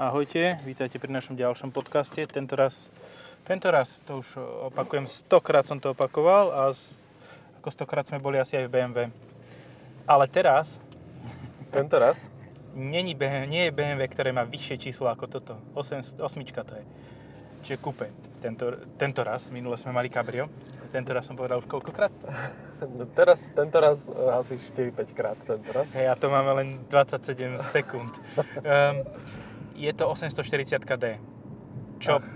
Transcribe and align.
Ahojte, 0.00 0.56
vítajte 0.64 0.96
pri 0.96 1.12
našom 1.12 1.36
ďalšom 1.36 1.76
podcaste. 1.76 2.24
Tento 2.24 2.56
raz, 2.56 2.88
tento 3.44 3.68
raz 3.68 4.00
to 4.08 4.24
už 4.24 4.40
opakujem, 4.72 5.04
stokrát 5.04 5.68
som 5.68 5.76
to 5.76 5.92
opakoval 5.92 6.56
a 6.56 6.72
ako 7.60 7.68
stokrát 7.68 8.08
sme 8.08 8.16
boli 8.16 8.40
asi 8.40 8.56
aj 8.56 8.64
v 8.64 8.72
BMW. 8.72 8.98
Ale 10.08 10.24
teraz 10.24 10.80
Tento 11.68 12.00
raz? 12.00 12.32
není 12.72 13.12
BMW, 13.12 13.44
nie 13.44 13.68
je 13.68 13.76
BMW, 13.76 14.08
ktoré 14.08 14.32
má 14.32 14.40
vyššie 14.48 14.88
číslo 14.88 15.12
ako 15.12 15.28
toto. 15.28 15.60
8, 15.76 16.16
osmička 16.24 16.64
to 16.64 16.80
je. 16.80 16.84
Čiže 17.68 17.76
kúpe. 17.84 18.08
Tento, 18.40 18.72
tento 18.96 19.20
raz, 19.20 19.52
minule 19.52 19.76
sme 19.76 19.92
mali 19.92 20.08
Cabrio. 20.08 20.48
Tento 20.88 21.12
raz 21.12 21.28
som 21.28 21.36
povedal 21.36 21.60
už 21.60 21.68
koľkokrát? 21.68 22.12
No 22.80 23.04
teraz, 23.04 23.52
tento 23.52 23.76
raz 23.76 24.08
e, 24.08 24.16
asi 24.32 24.56
4-5 24.56 25.12
krát 25.12 25.36
tento 25.44 25.68
raz. 25.68 25.92
Hej, 25.92 26.08
a 26.08 26.16
to 26.16 26.32
máme 26.32 26.48
len 26.56 26.80
27 26.88 27.60
sekúnd. 27.60 28.08
Um, 28.64 29.04
je 29.80 29.92
to 29.96 30.04
840D, 30.12 31.16
čo 32.04 32.20
Ach. 32.20 32.28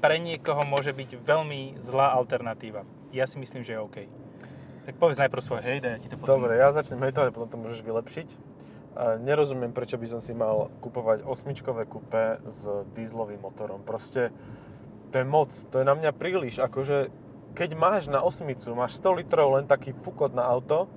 pre 0.00 0.16
niekoho 0.16 0.64
môže 0.64 0.96
byť 0.96 1.20
veľmi 1.20 1.76
zlá 1.84 2.16
alternatíva. 2.16 2.88
Ja 3.12 3.28
si 3.28 3.36
myslím, 3.36 3.60
že 3.60 3.76
je 3.76 3.80
OK. 3.84 3.96
Tak 4.88 4.96
povedz 4.96 5.20
najprv 5.20 5.42
svoj, 5.44 5.60
hej, 5.66 5.78
daj 5.84 5.92
ja 5.92 5.98
ti 6.00 6.08
to 6.08 6.16
potom. 6.16 6.40
Dobre, 6.40 6.56
ja 6.56 6.72
začnem 6.72 7.04
hejtovať, 7.04 7.34
potom 7.36 7.48
to 7.52 7.58
môžeš 7.60 7.84
vylepšiť. 7.84 8.28
A 8.96 9.20
nerozumiem, 9.20 9.76
prečo 9.76 10.00
by 10.00 10.08
som 10.08 10.20
si 10.24 10.32
mal 10.32 10.72
kupovať 10.80 11.20
osmičkové 11.28 11.84
kupe 11.84 12.40
s 12.48 12.64
dízlovým 12.96 13.44
motorom. 13.44 13.84
Proste 13.84 14.32
to 15.12 15.20
je 15.20 15.26
moc, 15.28 15.52
to 15.52 15.82
je 15.82 15.84
na 15.84 15.92
mňa 15.92 16.16
príliš. 16.16 16.64
Akože 16.64 17.12
keď 17.52 17.76
máš 17.76 18.08
na 18.08 18.24
osmicu, 18.24 18.72
máš 18.72 18.96
100 19.00 19.20
litrov 19.20 19.60
len 19.60 19.68
taký 19.68 19.92
fukot 19.92 20.32
na 20.32 20.48
auto, 20.48 20.88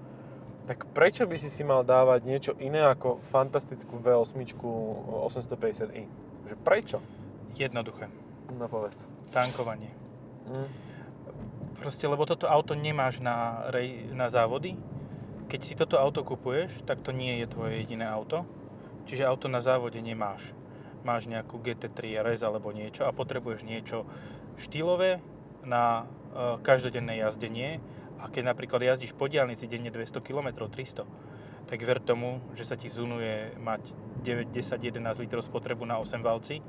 tak 0.69 0.85
prečo 0.93 1.25
by 1.25 1.33
si 1.33 1.49
si 1.49 1.65
mal 1.65 1.81
dávať 1.81 2.29
niečo 2.29 2.53
iné 2.61 2.85
ako 2.85 3.25
fantastickú 3.25 3.97
V8 3.97 4.37
850i? 4.37 6.05
Že 6.45 6.55
prečo? 6.61 7.01
Jednoduché. 7.57 8.05
No 8.53 8.69
povedz. 8.69 9.09
Tankovanie. 9.33 9.89
Hm. 10.45 10.69
Proste, 11.81 12.05
lebo 12.05 12.21
toto 12.29 12.45
auto 12.45 12.77
nemáš 12.77 13.17
na, 13.17 13.66
rej, 13.73 14.13
na 14.13 14.29
závody. 14.29 14.77
Keď 15.49 15.59
si 15.66 15.73
toto 15.73 15.97
auto 15.97 16.21
kupuješ, 16.21 16.85
tak 16.85 17.01
to 17.01 17.09
nie 17.09 17.41
je 17.41 17.49
tvoje 17.49 17.81
jediné 17.81 18.05
auto. 18.05 18.45
Čiže 19.09 19.25
auto 19.25 19.49
na 19.49 19.66
závode 19.66 19.97
nemáš. 19.97 20.53
Máš 21.01 21.25
nejakú 21.25 21.57
GT3 21.57 22.22
RS 22.22 22.45
alebo 22.45 22.69
niečo 22.69 23.09
a 23.09 23.16
potrebuješ 23.16 23.66
niečo 23.66 24.05
štýlové 24.61 25.17
na 25.66 26.05
e, 26.05 26.61
každodenné 26.61 27.25
jazdenie. 27.25 27.81
A 28.20 28.28
keď 28.28 28.52
napríklad 28.52 28.84
jazdíš 28.84 29.16
po 29.16 29.25
diálnici 29.25 29.66
denne 29.66 29.89
200 29.89 30.20
km, 30.20 30.67
300, 30.67 31.03
tak 31.66 31.80
ver 31.81 32.02
tomu, 32.02 32.42
že 32.53 32.66
sa 32.66 32.73
ti 32.73 32.89
zunuje 32.89 33.53
mať 33.62 33.94
9, 34.22 34.50
10, 34.50 34.81
11 34.81 35.22
litrov 35.22 35.45
spotrebu 35.45 35.86
na 35.86 36.02
8 36.02 36.20
valci 36.20 36.59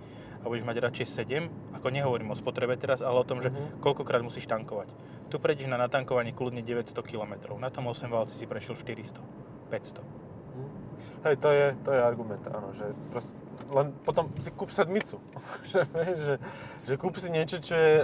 a 0.40 0.48
budeš 0.48 0.62
mať 0.62 0.76
radšej 0.78 1.06
7, 1.26 1.48
ako 1.74 1.86
nehovorím 1.88 2.30
o 2.30 2.36
spotrebe 2.36 2.76
teraz, 2.76 3.00
ale 3.00 3.16
o 3.16 3.26
tom, 3.26 3.40
že 3.40 3.48
Mhm. 3.50 3.80
koľkokrát 3.80 4.20
musíš 4.20 4.44
tankovať. 4.46 4.92
Tu 5.28 5.36
prejdeš 5.36 5.66
na 5.66 5.76
natankovanie 5.76 6.32
kľudne 6.32 6.60
900 6.60 7.00
km, 7.02 7.56
na 7.56 7.68
tom 7.68 7.88
8 7.88 8.12
valci 8.12 8.36
si 8.36 8.44
prešiel 8.44 8.76
400, 8.76 9.20
500. 9.72 10.00
Hm. 10.54 10.70
Hej, 11.24 11.34
to 11.40 11.48
je, 11.48 11.66
to 11.80 11.90
je 11.92 12.00
argument, 12.00 12.44
áno, 12.48 12.68
že 12.72 12.84
proste, 13.08 13.36
len 13.72 13.92
potom 14.04 14.28
si 14.36 14.50
kúp 14.52 14.68
sedmicu. 14.68 15.16
že, 15.72 15.80
že, 16.16 16.34
že 16.84 16.94
kúp 16.96 17.16
si 17.16 17.32
niečo, 17.32 17.56
čo 17.56 17.74
je 17.74 17.94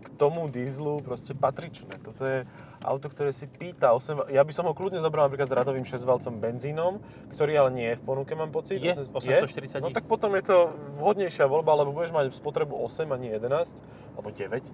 k 0.00 0.08
tomu 0.16 0.48
dízlu 0.48 1.04
proste 1.04 1.36
patričné. 1.36 2.00
Toto 2.00 2.24
je 2.24 2.48
auto, 2.80 3.12
ktoré 3.12 3.30
si 3.30 3.44
pýta 3.44 3.92
8 3.92 4.16
val- 4.16 4.30
Ja 4.32 4.40
by 4.40 4.52
som 4.52 4.64
ho 4.64 4.72
kľudne 4.72 4.98
zobral 4.98 5.28
napríklad 5.28 5.48
s 5.48 5.54
radovým 5.54 5.84
6-valcom 5.84 6.40
benzínom, 6.40 6.98
ktorý 7.28 7.52
ale 7.60 7.70
nie 7.70 7.88
je 7.92 7.96
v 8.00 8.02
ponuke, 8.04 8.32
mám 8.32 8.48
pocit. 8.48 8.80
Je, 8.80 8.96
840 8.96 9.84
No 9.84 9.92
tak 9.92 10.08
potom 10.08 10.32
je 10.34 10.44
to 10.44 10.72
vhodnejšia 10.96 11.44
voľba, 11.44 11.84
lebo 11.84 11.92
budeš 11.92 12.16
mať 12.16 12.32
spotrebu 12.32 12.72
8 12.80 13.12
a 13.12 13.16
nie 13.20 13.30
11, 13.30 13.76
alebo 14.16 14.28
9 14.32 14.72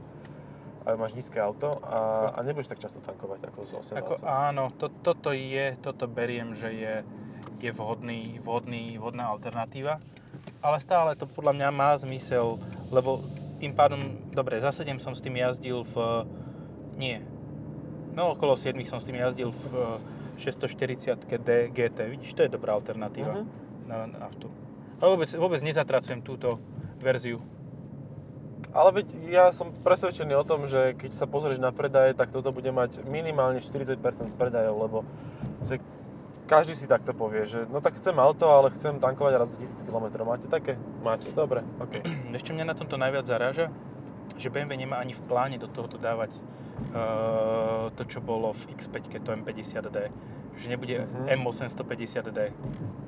a 0.87 0.95
máš 0.95 1.19
nízke 1.19 1.43
auto 1.43 1.83
a, 1.83 2.31
a 2.31 2.39
nebudeš 2.47 2.71
tak 2.71 2.79
často 2.79 3.03
tankovať 3.03 3.51
ako 3.51 3.59
s 3.67 3.73
8 3.91 3.99
Ako, 3.99 4.13
áno, 4.23 4.71
to, 4.79 4.87
toto 5.03 5.35
je, 5.35 5.75
toto 5.83 6.07
beriem, 6.07 6.55
že 6.55 6.71
je, 6.71 6.95
je 7.59 7.71
vhodný, 7.75 8.39
vhodný, 8.39 8.95
vhodná 8.95 9.35
alternatíva. 9.35 9.99
Ale 10.63 10.79
stále 10.79 11.19
to 11.19 11.27
podľa 11.27 11.59
mňa 11.59 11.69
má 11.75 11.91
zmysel, 11.99 12.63
lebo 12.95 13.27
tým 13.57 13.73
pádom, 13.73 13.99
dobre, 14.31 14.61
za 14.61 14.71
7 14.71 15.01
som 15.01 15.13
s 15.13 15.21
tým 15.21 15.37
jazdil 15.37 15.83
v, 15.91 16.25
nie, 16.95 17.21
no 18.13 18.33
okolo 18.33 18.57
7 18.57 18.77
som 18.85 19.01
s 19.01 19.05
tým 19.05 19.17
jazdil 19.17 19.53
v 19.53 19.65
640 20.37 21.17
D 21.41 21.51
GT, 21.73 21.99
vidíš, 22.13 22.37
to 22.37 22.45
je 22.45 22.53
dobrá 22.53 22.77
alternatíva 22.77 23.41
Mhm. 23.41 23.45
na, 23.89 23.99
na 24.07 24.19
auto. 24.29 24.53
Ale 25.01 25.17
vôbec, 25.17 25.29
vôbec 25.33 25.61
nezatracujem 25.61 26.21
túto 26.21 26.61
verziu. 27.01 27.41
Ale 28.73 28.93
veď 28.93 29.09
ja 29.29 29.45
som 29.53 29.73
presvedčený 29.73 30.37
o 30.37 30.45
tom, 30.45 30.69
že 30.69 30.93
keď 30.97 31.13
sa 31.13 31.25
pozrieš 31.25 31.61
na 31.61 31.73
predaje, 31.73 32.13
tak 32.13 32.29
toto 32.29 32.53
bude 32.53 32.69
mať 32.69 33.05
minimálne 33.05 33.61
40% 33.61 33.97
z 34.29 34.37
predajov, 34.37 34.77
lebo 34.77 34.99
každý 36.47 36.79
si 36.79 36.87
takto 36.87 37.11
povie, 37.13 37.45
že 37.45 37.67
no 37.67 37.83
tak 37.83 37.99
chcem 37.99 38.15
auto, 38.17 38.47
ale 38.49 38.71
chcem 38.71 38.97
tankovať 38.97 39.35
raz 39.37 39.49
za 39.55 39.59
1000 39.61 39.83
km. 39.83 40.07
Máte 40.23 40.47
také? 40.47 40.79
Máte, 41.03 41.29
dobre, 41.35 41.67
OK. 41.83 42.01
Ešte 42.39 42.55
mňa 42.55 42.65
na 42.71 42.75
tomto 42.79 42.97
najviac 42.97 43.27
zaráža, 43.27 43.69
že 44.39 44.49
BMW 44.49 44.79
nemá 44.79 45.03
ani 45.03 45.13
v 45.13 45.23
pláne 45.27 45.57
do 45.59 45.67
tohoto 45.67 45.99
dávať 45.99 46.31
uh, 46.33 47.91
to, 47.99 48.03
čo 48.07 48.23
bolo 48.23 48.55
v 48.55 48.79
X5, 48.79 49.21
to 49.21 49.31
M50D. 49.35 49.99
Že 50.57 50.67
nebude 50.73 51.05
Mhm. 51.05 51.45
M850D. 51.45 52.41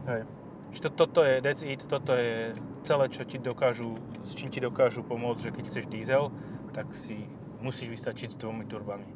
Hej. 0.09 0.22
Že 0.69 0.81
to, 0.84 0.91
toto 0.91 1.21
je, 1.25 1.41
that's 1.41 1.65
it, 1.65 1.81
toto 1.88 2.12
je 2.12 2.53
celé, 2.84 3.09
čo 3.09 3.25
ti 3.25 3.41
dokážu, 3.41 3.97
s 4.21 4.37
čím 4.37 4.53
ti 4.53 4.60
dokážu 4.60 5.00
pomôcť, 5.00 5.48
že 5.48 5.50
keď 5.56 5.65
chceš 5.65 5.84
diesel, 5.88 6.28
tak 6.77 6.93
si 6.93 7.25
musíš 7.65 7.88
vystačiť 7.88 8.37
s 8.37 8.41
dvomi 8.41 8.69
turbami. 8.69 9.09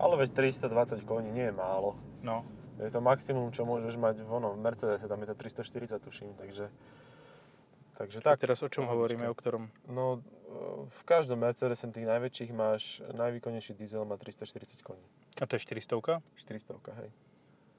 Ale 0.00 0.16
veď 0.16 0.32
320 0.56 1.04
koní 1.04 1.28
nie 1.28 1.52
je 1.52 1.54
málo. 1.54 2.00
No, 2.24 2.48
Je 2.78 2.90
to 2.94 3.02
maximum, 3.02 3.50
čo 3.50 3.66
môžeš 3.66 3.98
mať 3.98 4.22
v, 4.22 4.30
onom, 4.30 4.54
v 4.54 4.60
Mercedese, 4.62 5.10
tam 5.10 5.18
je 5.22 5.28
to 5.28 5.34
340 5.34 5.98
tuším, 5.98 6.30
takže... 6.38 6.70
Takže 7.98 8.22
tak. 8.22 8.38
tak. 8.38 8.46
teraz 8.46 8.62
o 8.62 8.70
čom 8.70 8.86
hovoríme, 8.86 9.26
o 9.26 9.34
ktorom? 9.34 9.66
No, 9.90 10.22
e, 10.46 10.86
v 10.86 11.02
každom 11.02 11.42
Mercedese 11.42 11.90
tých 11.90 12.06
najväčších 12.06 12.50
máš, 12.54 13.02
najvýkonnejší 13.10 13.74
diesel 13.74 14.06
má 14.06 14.14
340 14.14 14.78
koní. 14.86 15.02
A 15.42 15.50
to 15.50 15.58
je 15.58 15.66
400 15.66 16.22
400, 16.38 16.78
hej. 17.02 17.10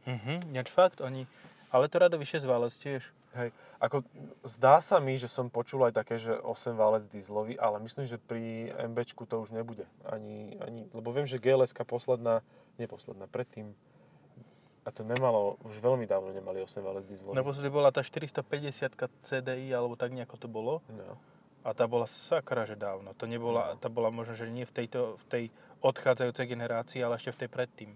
Mhm, 0.08 0.52
ináč 0.52 0.72
fakt, 0.76 1.00
oni... 1.00 1.24
Ale 1.72 1.88
to 1.88 2.02
radový 2.02 2.26
6 2.26 2.44
válec 2.50 2.74
tiež. 2.76 3.14
Hej, 3.38 3.54
ako 3.78 4.02
zdá 4.42 4.82
sa 4.82 4.98
mi, 4.98 5.14
že 5.14 5.30
som 5.30 5.54
počul 5.54 5.86
aj 5.86 6.02
také, 6.02 6.18
že 6.18 6.34
8 6.34 6.74
válec 6.74 7.06
dieselový, 7.06 7.62
ale 7.62 7.78
myslím, 7.86 8.10
že 8.10 8.18
pri 8.18 8.74
MBčku 8.74 9.30
to 9.30 9.38
už 9.38 9.54
nebude. 9.54 9.86
Ani, 10.02 10.58
ani, 10.58 10.90
lebo 10.90 11.14
viem, 11.14 11.30
že 11.30 11.38
gls 11.38 11.70
posledná, 11.86 12.42
neposledná, 12.82 13.30
predtým, 13.30 13.78
a 14.90 14.92
to 14.92 15.06
nemalo, 15.06 15.62
už 15.70 15.78
veľmi 15.78 16.10
dávno 16.10 16.34
nemali 16.34 16.66
8 16.66 16.82
válec 16.82 17.06
dieselový. 17.06 17.38
Naposledy 17.38 17.70
bola 17.70 17.94
tá 17.94 18.02
450 18.02 18.90
CDI, 19.22 19.70
alebo 19.70 19.94
tak 19.94 20.10
nejako 20.10 20.42
to 20.42 20.50
bolo. 20.50 20.82
No. 20.90 21.14
A 21.62 21.78
tá 21.78 21.86
bola 21.86 22.10
sakra, 22.10 22.66
že 22.66 22.74
dávno. 22.74 23.14
To 23.14 23.30
nebola, 23.30 23.78
tá 23.78 23.86
bola 23.86 24.10
možno, 24.10 24.34
že 24.34 24.50
nie 24.50 24.66
v, 24.66 24.74
tejto, 24.74 25.22
v 25.22 25.26
tej 25.30 25.44
odchádzajúcej 25.86 26.50
generácii, 26.50 27.06
ale 27.06 27.22
ešte 27.22 27.38
v 27.38 27.40
tej 27.46 27.50
predtým. 27.54 27.92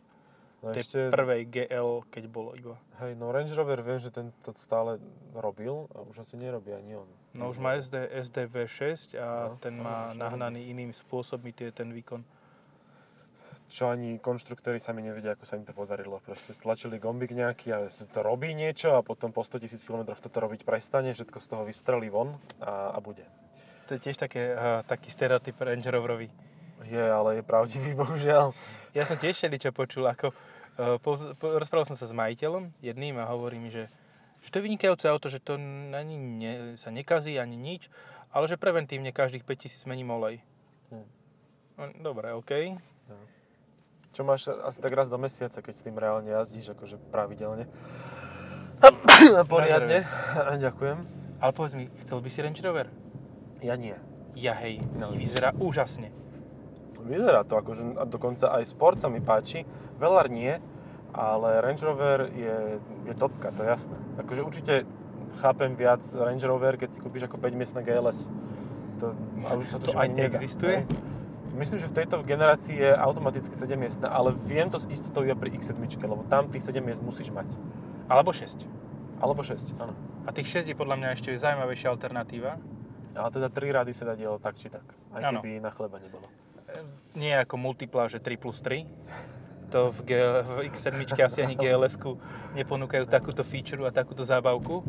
No 0.62 0.72
tej 0.72 0.86
ešte, 0.86 1.00
prvej 1.12 1.42
GL, 1.50 2.08
keď 2.08 2.24
bolo 2.32 2.56
iba. 2.56 2.80
hej, 3.04 3.20
no 3.20 3.36
Range 3.36 3.52
Rover 3.52 3.84
viem, 3.84 4.00
že 4.00 4.16
ten 4.16 4.32
to 4.48 4.56
stále 4.56 4.96
robil 5.36 5.92
a 5.92 6.08
už 6.08 6.24
asi 6.24 6.40
nerobí 6.40 6.72
ani 6.72 7.04
on. 7.04 7.10
No 7.36 7.52
už 7.52 7.60
má 7.60 7.76
SD, 7.76 8.00
SDV6 8.32 9.20
a 9.20 9.52
No, 9.52 9.60
ten 9.60 9.76
má 9.76 10.16
nahnaný 10.16 10.72
iným 10.72 10.96
spôsobmi 10.96 11.52
tie, 11.52 11.68
ten 11.76 11.92
výkon. 11.92 12.24
Čo 13.72 13.90
ani 13.90 14.22
konštruktéri 14.22 14.78
sami 14.78 15.02
nevedia, 15.02 15.34
ako 15.34 15.46
sa 15.48 15.58
im 15.58 15.66
to 15.66 15.74
podarilo. 15.74 16.22
Proste 16.22 16.54
stlačili 16.54 17.02
gombík 17.02 17.34
nejaký 17.34 17.74
a 17.74 17.90
to 17.90 18.20
robí 18.22 18.54
niečo 18.54 18.94
a 18.94 19.02
potom 19.02 19.34
po 19.34 19.42
100 19.42 19.66
000 19.66 19.88
km 19.88 20.14
toto 20.20 20.38
robiť 20.44 20.62
prestane, 20.62 21.16
všetko 21.16 21.38
z 21.42 21.48
toho 21.48 21.64
vystrelí 21.66 22.12
von 22.12 22.38
a, 22.62 22.94
a 22.94 23.00
bude. 23.02 23.26
To 23.90 23.98
je 23.98 24.00
tiež 24.00 24.16
také, 24.16 24.54
uh, 24.56 24.86
taký 24.86 25.12
stereotyp 25.12 25.60
Range 25.60 25.90
Roverový. 25.90 26.30
Je, 26.88 27.04
ale 27.04 27.40
je 27.40 27.44
pravdivý, 27.44 27.96
bohužiaľ. 28.02 28.56
Ja 28.94 29.04
som 29.04 29.18
tiež 29.18 29.42
čo 29.42 29.72
počul, 29.74 30.06
ako 30.06 30.32
uh, 30.32 31.02
poz, 31.02 31.34
po, 31.42 31.58
rozprával 31.58 31.90
som 31.90 31.98
sa 31.98 32.08
s 32.08 32.14
majiteľom 32.14 32.72
jedným 32.80 33.18
a 33.20 33.28
hovorí 33.32 33.58
mi, 33.58 33.74
že, 33.74 33.90
že 34.46 34.54
to 34.54 34.60
je 34.62 34.66
vynikajúce 34.70 35.06
auto, 35.10 35.28
že 35.28 35.42
to 35.42 35.58
ani 35.92 36.16
ne, 36.16 36.54
sa 36.78 36.94
nekazí, 36.94 37.42
ani 37.42 37.58
nič, 37.58 37.90
ale 38.30 38.46
že 38.46 38.62
preventívne 38.62 39.10
každých 39.10 39.46
5000 39.46 39.90
mením 39.90 40.14
olej. 40.14 40.42
Hm. 40.94 42.04
Dobre, 42.06 42.38
OK. 42.38 42.78
Čo 44.14 44.22
máš 44.22 44.46
asi 44.46 44.78
tak 44.78 44.94
raz 44.94 45.10
do 45.10 45.18
mesiaca, 45.18 45.58
keď 45.58 45.74
s 45.74 45.82
tým 45.82 45.98
reálne 45.98 46.30
jazdíš, 46.30 46.70
akože 46.72 47.02
pravidelne. 47.10 47.66
Poriadne. 49.50 50.06
Ďakujem. 50.56 50.98
Ale 51.42 51.52
povedz 51.52 51.74
mi, 51.74 51.90
chcel 52.00 52.22
by 52.22 52.30
si 52.30 52.40
Range 52.40 52.62
Rover? 52.62 52.88
Ja 53.60 53.74
nie. 53.74 53.98
Ja 54.34 54.54
hej, 54.56 54.82
No. 54.96 55.12
vyzerá 55.12 55.52
úžasne. 55.52 56.14
Vyzerá 57.02 57.44
to 57.44 57.58
akože 57.58 58.00
a 58.00 58.06
dokonca 58.06 58.48
aj 58.50 58.64
sport 58.66 58.98
sa 58.98 59.10
mi 59.10 59.20
páči. 59.20 59.68
Velar 59.98 60.30
nie, 60.30 60.56
ale 61.12 61.60
Range 61.60 61.84
Rover 61.84 62.32
je, 62.32 62.80
je 63.04 63.14
topka, 63.14 63.52
to 63.52 63.62
je 63.62 63.70
jasné. 63.70 63.98
Akože 64.18 64.42
určite 64.42 64.74
chápem 65.38 65.74
viac 65.74 66.00
Range 66.06 66.46
Rover, 66.46 66.78
keď 66.78 66.90
si 66.92 67.00
kúpiš 67.00 67.28
ako 67.28 67.38
5-miestne 67.38 67.82
GLS. 67.82 68.32
To, 69.02 69.12
a 69.44 69.58
už 69.58 69.68
sa 69.68 69.78
to, 69.78 69.90
To 69.90 69.92
už 69.92 70.00
aj 70.00 70.06
ani 70.06 70.16
nedá, 70.16 70.30
existuje? 70.32 70.76
hej. 70.80 70.86
Myslím, 71.54 71.78
že 71.80 71.88
v 71.88 71.98
tejto 72.02 72.26
generácii 72.26 72.74
je 72.74 72.92
automaticky 72.98 73.54
7 73.54 73.78
miestne, 73.78 74.10
ale 74.10 74.34
viem 74.34 74.66
to 74.74 74.82
s 74.82 74.90
istotou 74.90 75.22
iba 75.22 75.38
pri 75.38 75.54
X7, 75.54 75.78
lebo 76.02 76.26
tam 76.26 76.50
tých 76.50 76.66
7 76.66 76.82
miest 76.82 77.06
musíš 77.06 77.30
mať. 77.30 77.54
Alebo 78.10 78.34
6. 78.34 78.66
Alebo 79.22 79.46
6, 79.46 79.78
áno. 79.78 79.94
A 80.26 80.34
tých 80.34 80.50
6 80.50 80.74
je 80.74 80.76
podľa 80.76 80.98
mňa 80.98 81.10
ešte 81.14 81.30
zaujímavejšia 81.38 81.94
alternatíva. 81.94 82.58
Ale 83.14 83.30
teda 83.30 83.48
3 83.54 83.70
rady 83.70 83.92
sa 83.94 84.10
dá 84.10 84.18
dielo 84.18 84.42
tak 84.42 84.58
či 84.58 84.74
tak. 84.74 84.82
Aj 85.14 85.22
Áno. 85.30 85.46
keby 85.46 85.62
na 85.62 85.70
chleba 85.70 86.02
nebolo. 86.02 86.26
E, 86.66 86.82
Nie 87.14 87.46
ako 87.46 87.62
multipla, 87.62 88.10
že 88.10 88.18
3 88.18 88.42
plus 88.42 88.58
3. 88.66 88.90
To 89.70 89.94
v, 89.94 90.00
G, 90.06 90.12
v 90.42 90.58
X7 90.74 91.06
asi 91.22 91.40
ani 91.46 91.54
GLS-ku 91.54 92.18
neponúkajú 92.58 93.06
takúto 93.06 93.46
feature 93.46 93.86
a 93.86 93.94
takúto 93.94 94.26
zábavku, 94.26 94.86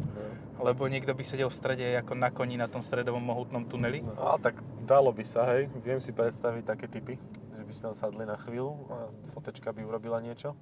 lebo 0.60 0.88
niekto 0.88 1.12
by 1.16 1.24
sedel 1.24 1.48
v 1.48 1.56
strede 1.56 1.86
ako 2.00 2.12
na 2.16 2.28
koni 2.28 2.56
na 2.56 2.68
tom 2.68 2.80
stredovom 2.84 3.20
mohutnom 3.20 3.64
tuneli. 3.64 4.00
No, 4.04 4.12
ale 4.16 4.40
tak 4.40 4.56
dalo 4.84 5.10
by 5.10 5.24
sa, 5.24 5.48
hej. 5.56 5.72
Viem 5.80 5.98
si 5.98 6.12
predstaviť 6.12 6.62
také 6.68 6.86
typy, 6.86 7.16
že 7.56 7.62
by 7.64 7.72
si 7.72 7.80
tam 7.80 7.96
sadli 7.96 8.28
na 8.28 8.36
chvíľu 8.36 8.72
a 8.92 8.96
fotečka 9.32 9.72
by 9.72 9.82
urobila 9.82 10.20
niečo. 10.20 10.52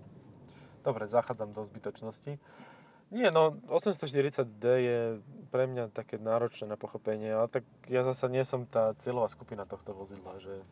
Dobre, 0.86 1.06
zachádzam 1.10 1.54
do 1.54 1.62
zbytočnosti. 1.62 2.38
Nie, 3.12 3.28
no 3.28 3.60
840D 3.68 4.64
je 4.64 4.98
pre 5.52 5.68
mňa 5.68 5.92
také 5.92 6.16
náročné 6.16 6.64
na 6.64 6.80
pochopenie, 6.80 7.28
ale 7.28 7.44
tak 7.52 7.68
ja 7.92 8.00
zasa 8.00 8.32
nie 8.32 8.40
som 8.40 8.64
tá 8.64 8.96
cieľová 8.96 9.28
skupina 9.28 9.68
tohto 9.68 9.92
vozidla, 9.92 10.40
že 10.40 10.64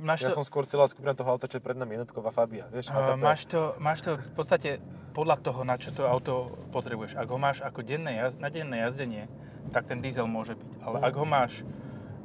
Máš 0.00 0.24
ja 0.24 0.32
to, 0.32 0.40
som 0.40 0.48
skôr 0.48 0.64
cieľová 0.64 0.88
skupina 0.88 1.12
toho 1.12 1.28
auta, 1.28 1.44
čo 1.44 1.60
je 1.60 1.64
pred 1.64 1.76
nami 1.76 2.00
jednotková 2.00 2.32
Fabia, 2.32 2.72
vieš? 2.72 2.88
HTP. 2.88 3.20
máš, 3.20 3.40
to, 3.44 3.60
máš 3.76 3.98
to 4.00 4.16
v 4.16 4.32
podstate 4.32 4.70
podľa 5.12 5.36
toho, 5.44 5.60
na 5.60 5.76
čo 5.76 5.92
to 5.92 6.08
auto 6.08 6.56
potrebuješ. 6.72 7.20
Ak 7.20 7.28
ho 7.28 7.36
máš 7.36 7.60
ako 7.60 7.84
denné 7.84 8.16
jazd, 8.16 8.40
na 8.40 8.48
denné 8.48 8.80
jazdenie, 8.88 9.28
tak 9.72 9.90
ten 9.90 10.02
diesel 10.02 10.26
môže 10.26 10.54
byť. 10.54 10.70
Ale 10.82 10.96
Mm. 11.00 11.06
ak 11.06 11.14
ho 11.16 11.26
máš 11.26 11.52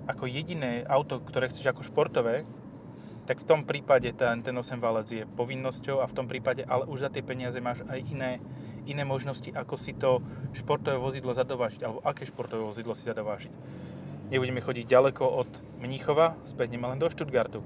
ako 0.10 0.26
jediné 0.26 0.84
auto, 0.90 1.22
ktoré 1.22 1.50
chceš 1.50 1.72
ako 1.72 1.86
športové, 1.86 2.44
tak 3.30 3.38
v 3.38 3.48
tom 3.48 3.62
prípade 3.64 4.10
ten, 4.18 4.42
ten 4.42 4.56
8 4.58 4.82
valec 4.82 5.08
je 5.08 5.24
povinnosťou 5.38 6.02
a 6.02 6.10
v 6.10 6.16
tom 6.18 6.26
prípade, 6.26 6.66
ale 6.66 6.90
už 6.90 7.06
za 7.06 7.10
tie 7.14 7.22
peniaze 7.22 7.62
máš 7.62 7.86
aj 7.86 8.02
iné, 8.10 8.42
iné 8.90 9.04
možnosti, 9.06 9.48
ako 9.54 9.78
si 9.78 9.94
to 9.94 10.26
športové 10.58 10.98
vozidlo 10.98 11.32
zadovážiť, 11.32 11.86
alebo 11.86 12.02
aké 12.02 12.26
športové 12.26 12.66
vozidlo 12.66 12.98
si 12.98 13.06
zadovážiť. 13.06 13.54
Nebudeme 14.34 14.64
chodiť 14.64 14.86
ďaleko 14.88 15.24
od 15.28 15.52
Mníchova, 15.80 16.40
spähneme 16.50 16.88
len 16.90 16.98
do 16.98 17.08
Stuttgartu. 17.12 17.62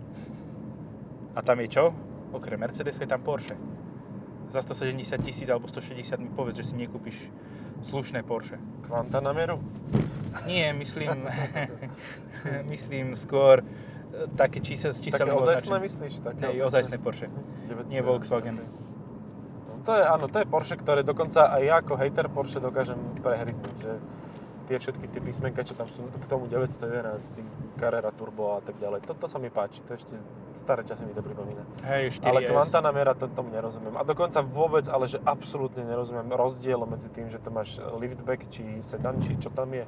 A 1.35 1.39
tam 1.39 1.61
je 1.63 1.71
čo? 1.71 1.93
Okrem 2.35 2.59
Mercedesu 2.59 3.05
je 3.05 3.09
tam 3.09 3.23
Porsche. 3.23 3.55
Za 4.51 4.59
170 4.61 5.23
tisíc 5.23 5.47
alebo 5.47 5.71
160 5.71 6.19
mi 6.19 6.29
povedz, 6.29 6.61
že 6.61 6.73
si 6.73 6.75
nekúpiš 6.75 7.31
slušné 7.81 8.23
Porsche. 8.23 8.59
Kvanta 8.85 9.19
na 9.19 9.33
mieru? 9.33 9.59
Nie, 10.45 10.73
myslím, 10.73 11.27
myslím 12.73 13.15
skôr 13.15 13.63
e, 13.63 13.65
také 14.35 14.59
čísel, 14.59 14.93
s 14.93 14.99
Také 14.99 15.11
číselným 15.11 15.39
ozajstné 15.39 15.77
myslíš? 15.79 16.13
Také 16.21 16.43
Hej, 16.51 16.67
ozajstné 16.67 16.97
Porsche. 16.99 17.27
911. 17.67 17.91
Nie 17.91 18.01
Volkswagen. 18.03 18.55
No, 18.59 19.73
to 19.87 19.91
je, 19.95 20.03
áno, 20.03 20.25
to 20.27 20.37
je 20.43 20.47
Porsche, 20.47 20.75
ktoré 20.75 21.01
dokonca 21.01 21.51
aj 21.51 21.61
ja 21.63 21.75
ako 21.79 21.93
hater 21.95 22.27
Porsche 22.27 22.59
dokážem 22.59 22.99
prehryznúť, 23.23 23.75
že 23.79 23.91
tie 24.65 24.77
všetky 24.81 25.05
tie 25.07 25.21
písmenka, 25.21 25.61
čo 25.61 25.77
tam 25.77 25.85
sú 25.87 26.05
k 26.09 26.25
tomu 26.25 26.49
911, 26.49 27.45
Carrera 27.77 28.09
Turbo 28.09 28.57
a 28.57 28.61
tak 28.65 28.75
ďalej, 28.81 29.05
toto 29.05 29.29
sa 29.29 29.37
mi 29.37 29.53
páči, 29.53 29.85
to 29.85 29.93
ešte 29.93 30.17
staré 30.57 30.81
časy 30.81 31.05
mi 31.05 31.13
to 31.13 31.21
pripomína. 31.21 31.61
Hej, 31.85 32.19
4S. 32.19 32.25
Ale 32.25 32.39
Quantanamera 32.49 33.13
to, 33.13 33.29
tomu 33.29 33.53
nerozumiem. 33.53 33.93
A 33.95 34.03
dokonca 34.03 34.41
vôbec, 34.41 34.89
ale 34.89 35.05
že 35.05 35.21
absolútne 35.21 35.85
nerozumiem 35.85 36.27
rozdiel 36.33 36.81
medzi 36.89 37.13
tým, 37.13 37.29
že 37.29 37.37
to 37.37 37.53
máš 37.53 37.77
liftback, 38.01 38.49
či 38.49 38.81
sedan, 38.81 39.21
či 39.21 39.37
čo 39.37 39.53
tam 39.53 39.69
je. 39.71 39.85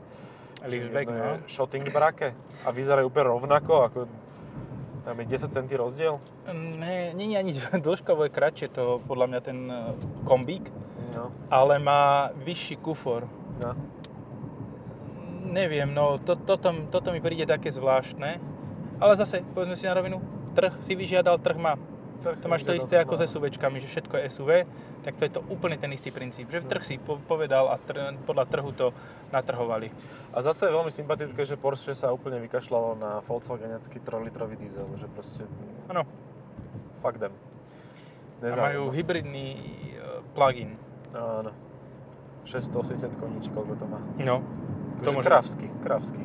Liftback, 0.66 1.08
no. 1.10 1.38
shotting 1.46 1.86
brake 1.94 2.34
a 2.66 2.70
vyzerajú 2.74 3.14
úplne 3.14 3.30
rovnako, 3.30 3.74
ako 3.86 4.00
tam 5.06 5.16
je 5.22 5.26
10 5.30 5.54
cm 5.54 5.66
rozdiel. 5.78 6.18
Nie, 6.52 7.14
nie 7.14 7.32
je 7.32 7.38
ani 7.38 7.52
dĺžkovo 7.86 8.28
je 8.28 8.32
kratšie 8.34 8.68
to 8.74 9.00
podľa 9.06 9.26
mňa 9.32 9.40
ten 9.40 9.60
e, 9.70 9.78
kombík, 10.26 10.68
No, 11.08 11.32
ale 11.48 11.80
má 11.80 12.36
vyšší 12.36 12.84
kufor. 12.84 13.26
no. 13.64 13.72
Neviem, 15.48 15.90
no 15.90 16.20
to, 16.20 16.36
toto, 16.36 16.76
toto 16.92 17.10
mi 17.16 17.24
príde 17.24 17.48
také 17.48 17.72
zvláštne. 17.72 18.38
Ale 18.98 19.14
zase, 19.16 19.46
povedzme 19.54 19.78
si 19.78 19.86
na 19.86 19.94
rovinu, 19.94 20.20
trh 20.58 20.74
si 20.82 20.98
vyžiadal, 20.98 21.38
trh 21.40 21.58
má. 21.58 21.78
Trh 22.26 22.34
To 22.42 22.50
máš 22.50 22.66
to 22.66 22.74
isté 22.74 22.98
ako 22.98 23.14
no. 23.14 23.20
s 23.22 23.30
SUVčkami, 23.30 23.78
že 23.78 23.88
všetko 23.88 24.14
je 24.18 24.22
SUV, 24.34 24.52
tak 25.06 25.22
to 25.22 25.24
je 25.30 25.32
to 25.38 25.42
úplne 25.54 25.78
ten 25.78 25.94
istý 25.94 26.10
princíp. 26.10 26.50
Že 26.50 26.66
trh 26.66 26.84
si 26.84 26.98
po- 26.98 27.22
povedal 27.22 27.70
a 27.70 27.78
tr- 27.78 28.18
podľa 28.26 28.46
trhu 28.50 28.74
to 28.74 28.90
natrhovali. 29.30 29.94
A 30.34 30.42
zase 30.42 30.66
je 30.66 30.74
veľmi 30.74 30.90
sympatické, 30.90 31.46
že 31.46 31.62
Porsche 31.62 31.94
sa 31.94 32.10
úplne 32.10 32.42
vykašľalo 32.42 32.98
na 32.98 33.12
Volkswagenecký 33.22 34.02
3-litrový 34.02 34.58
diesel, 34.58 34.90
že 34.98 35.06
proste 35.14 35.46
Áno, 35.94 36.10
fuck 37.06 37.22
them. 37.22 37.38
a 38.42 38.54
majú 38.58 38.90
hybridný 38.90 39.48
e, 39.54 39.62
plug-in. 40.34 40.74
Áno. 41.14 41.54
680 42.48 43.20
koní, 43.20 43.38
či 43.44 43.52
koľko 43.52 43.76
to 43.76 43.86
má. 43.86 44.00
No, 44.18 44.40
To 45.04 45.12
môže- 45.14 45.28
kravsky, 45.28 45.68
kravsky. 45.82 46.24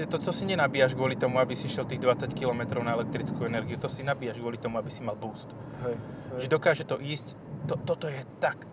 To, 0.00 0.16
co 0.16 0.32
si 0.32 0.46
nenabíjaš 0.46 0.94
kvôli 0.94 1.18
tomu, 1.18 1.42
aby 1.42 1.52
si 1.52 1.66
šiel 1.66 1.84
tých 1.84 1.98
20 1.98 2.30
km 2.32 2.80
na 2.80 2.94
elektrickú 2.94 3.42
energiu, 3.42 3.74
to 3.76 3.90
si 3.90 4.00
nabíjaš 4.00 4.38
kvôli 4.38 4.56
tomu, 4.56 4.78
aby 4.78 4.88
si 4.88 5.02
mal 5.02 5.18
boost. 5.18 5.50
Hej, 5.82 5.98
Že 6.38 6.46
hej. 6.46 6.52
dokáže 6.56 6.84
to 6.86 6.96
ísť, 6.96 7.34
to, 7.66 7.74
toto 7.76 8.06
je 8.06 8.22
tak 8.38 8.64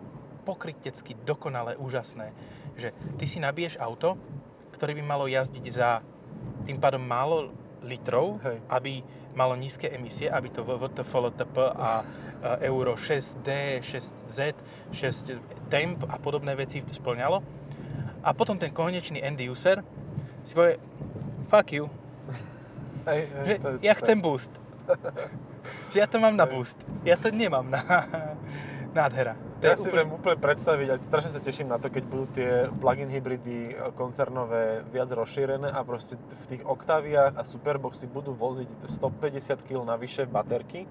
pokrytecky 0.46 1.18
dokonale 1.18 1.76
úžasné, 1.76 2.32
že 2.78 2.94
ty 3.18 3.26
si 3.26 3.42
nabiješ 3.42 3.76
auto, 3.76 4.16
ktoré 4.72 4.94
by 4.94 5.02
malo 5.02 5.26
jazdiť 5.26 5.64
za 5.66 6.00
tým 6.64 6.78
pádom 6.78 7.02
málo 7.02 7.50
litrov, 7.82 8.38
Hej. 8.40 8.58
aby 8.70 8.92
malo 9.34 9.52
nízke 9.52 9.90
emisie, 9.90 10.30
aby 10.30 10.48
to 10.48 10.62
VVTF, 10.62 11.12
LTP 11.12 11.56
a 11.76 11.90
Euro 12.62 12.94
6D, 12.94 13.82
6Z, 13.82 14.54
6 14.94 15.34
Temp 15.66 16.06
a 16.06 16.16
podobné 16.16 16.54
veci 16.54 16.78
splňalo. 16.80 17.42
A 18.20 18.30
potom 18.32 18.54
ten 18.54 18.68
konečný 18.68 19.18
end 19.18 19.38
user 19.38 19.82
si 20.42 20.52
povie, 20.52 20.76
fuck 21.46 21.70
you, 21.70 21.86
Hej, 23.08 23.20
hej, 23.24 23.46
že 23.46 23.52
ja 23.80 23.92
super. 23.92 24.00
chcem 24.00 24.18
boost. 24.18 24.52
že 25.92 25.96
ja 25.98 26.06
to 26.06 26.16
mám 26.16 26.34
na 26.34 26.44
boost. 26.44 26.76
Ja 27.02 27.14
to 27.14 27.28
nemám 27.28 27.64
na 27.64 27.80
nádhera. 28.96 29.36
To 29.58 29.64
Ja 29.64 29.74
si 29.74 29.88
úplne- 29.88 29.96
viem 29.98 30.10
úplne 30.12 30.38
predstaviť 30.38 30.88
a 30.88 30.96
strašne 31.02 31.30
sa 31.30 31.40
teším 31.40 31.68
na 31.68 31.76
to, 31.76 31.88
keď 31.88 32.04
budú 32.04 32.24
tie 32.32 32.50
plug-in 32.72 33.08
hybridy 33.08 33.58
e, 33.68 33.92
koncernové 33.92 34.86
viac 34.86 35.08
rozšírené 35.08 35.68
a 35.68 35.80
proste 35.82 36.14
v 36.16 36.44
tých 36.46 36.62
Octaviách 36.62 37.34
a 37.34 37.42
Superboxy 37.42 38.06
budú 38.06 38.32
voziť 38.32 38.86
150 38.86 39.66
kg 39.66 39.82
navyše 39.84 40.24
baterky, 40.24 40.86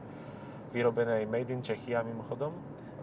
vyrobené 0.69 1.23
aj 1.23 1.25
made 1.25 1.49
in 1.49 1.61
Czechia 1.61 2.01
mimochodom. 2.01 2.53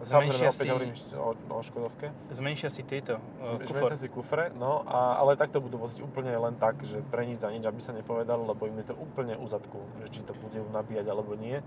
Samozrejme, 0.05 0.49
opäť 0.53 0.61
si- 0.61 0.71
hovorím 0.71 0.93
o, 1.17 1.29
o 1.33 1.59
Škodovke. 1.65 2.07
Zmenšia 2.29 2.69
si 2.69 2.85
tieto 2.85 3.17
uh, 3.17 3.57
Zmenšia 3.65 3.97
si 3.97 4.07
kufre, 4.07 4.53
no, 4.53 4.85
a, 4.85 5.17
ale 5.17 5.33
takto 5.33 5.57
budú 5.57 5.81
voziť 5.81 6.05
úplne 6.05 6.31
len 6.37 6.53
tak, 6.61 6.85
že 6.85 7.01
pre 7.09 7.25
nič 7.25 7.41
za 7.41 7.49
nič, 7.49 7.65
aby 7.65 7.81
sa 7.81 7.91
nepovedalo, 7.91 8.45
lebo 8.45 8.69
im 8.69 8.77
je 8.85 8.93
to 8.93 8.95
úplne 8.95 9.33
u 9.35 9.45
zadku, 9.49 9.81
že 10.05 10.13
či 10.13 10.19
to 10.21 10.37
bude 10.37 10.61
nabíjať 10.69 11.05
alebo 11.09 11.33
nie. 11.33 11.59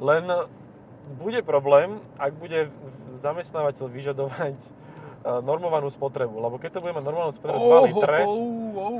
Len 0.00 0.24
bude 1.18 1.42
problém, 1.44 2.00
ak 2.16 2.32
bude 2.38 2.70
zamestnávateľ 3.10 3.86
vyžadovať 3.90 4.56
e, 4.56 4.68
normovanú 5.42 5.90
spotrebu, 5.90 6.38
lebo 6.38 6.56
keď 6.56 6.78
to 6.78 6.82
bude 6.82 6.94
mať 6.94 7.04
normálnu 7.04 7.34
spotrebu 7.34 7.60
2 7.60 7.88
litre, 7.90 8.18
oh, 8.24 8.72
oh, 8.72 8.98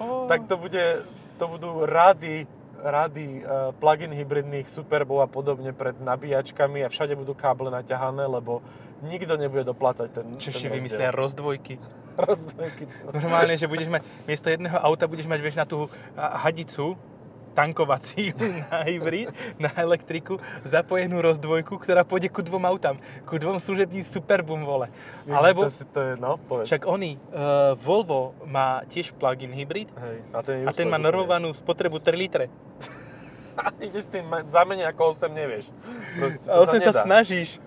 oh. 0.00 0.26
tak 0.30 0.48
to, 0.48 0.56
bude, 0.56 1.04
to 1.38 1.44
budú 1.46 1.84
rady, 1.84 2.48
rady 2.82 3.46
uh, 3.46 3.70
plug-in 3.78 4.10
hybridných 4.10 4.66
Superbov 4.66 5.22
a 5.22 5.28
podobne 5.30 5.70
pred 5.70 5.94
nabíjačkami 6.02 6.82
a 6.82 6.90
všade 6.90 7.14
budú 7.14 7.32
káble 7.32 7.70
naťahané, 7.70 8.26
lebo 8.26 8.58
nikto 9.06 9.38
nebude 9.38 9.62
doplácať 9.62 10.08
ten, 10.10 10.26
Češi 10.36 10.66
ten 10.66 10.74
vymyslia 10.82 11.14
rozdvojky. 11.14 11.78
rozdvojky. 12.28 12.84
Normálne, 13.14 13.54
že 13.54 13.70
budeš 13.70 13.88
mať, 13.88 14.02
miesto 14.26 14.50
jedného 14.50 14.78
auta 14.82 15.06
budeš 15.06 15.30
mať, 15.30 15.40
vieš, 15.40 15.56
na 15.56 15.66
tú 15.66 15.86
hadicu, 16.18 16.98
tankovaciu 17.52 18.32
na 18.68 18.82
hybrid, 18.82 19.28
na 19.56 19.70
elektriku, 19.76 20.40
zapojenú 20.64 21.20
rozdvojku, 21.20 21.76
ktorá 21.76 22.02
pôjde 22.02 22.28
ku 22.28 22.40
dvom 22.40 22.64
autám, 22.64 22.96
ku 23.24 23.36
dvom 23.36 23.60
služebným 23.60 24.02
Superbum, 24.02 24.64
vole. 24.64 24.88
Ježiš, 25.24 25.36
Alebo, 25.36 25.60
To, 25.64 25.70
si, 25.70 25.84
to 25.86 26.00
je, 26.00 26.12
no, 26.18 26.40
povedz. 26.40 26.66
však 26.72 26.82
oni, 26.84 27.20
uh, 27.30 27.76
Volvo 27.78 28.32
má 28.44 28.82
tiež 28.88 29.12
plug-in 29.14 29.52
hybrid 29.52 29.92
Hej, 29.92 30.16
a 30.32 30.38
ten, 30.40 30.56
a 30.66 30.70
ten 30.72 30.88
má 30.88 30.96
normovanú 30.96 31.52
spotrebu 31.52 32.00
3 32.00 32.16
litre. 32.16 32.48
Ideš 33.84 34.08
s 34.08 34.10
tým 34.10 34.24
za 34.48 34.64
menej 34.64 34.88
ako 34.88 35.12
8 35.12 35.28
nevieš. 35.28 35.68
Proste, 36.16 36.48
to 36.48 36.56
A 36.56 36.64
8 36.64 36.80
sa 36.80 36.92
nedá. 36.92 37.02
snažíš. 37.04 37.60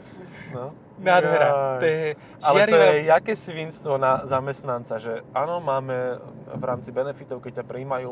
No. 0.49 0.73
Nádhera. 0.95 1.47
Jaj. 1.47 1.79
To 1.79 1.85
je 1.85 2.15
Ale 2.39 2.59
to 2.71 2.77
je 2.77 2.93
jaké 3.11 3.33
svinstvo 3.35 3.99
na 3.99 4.23
zamestnanca, 4.23 4.95
že 4.95 5.27
áno, 5.35 5.59
máme 5.59 6.23
v 6.55 6.63
rámci 6.63 6.95
benefitov, 6.95 7.43
keď 7.43 7.61
ťa 7.61 7.65
prijímajú, 7.67 8.09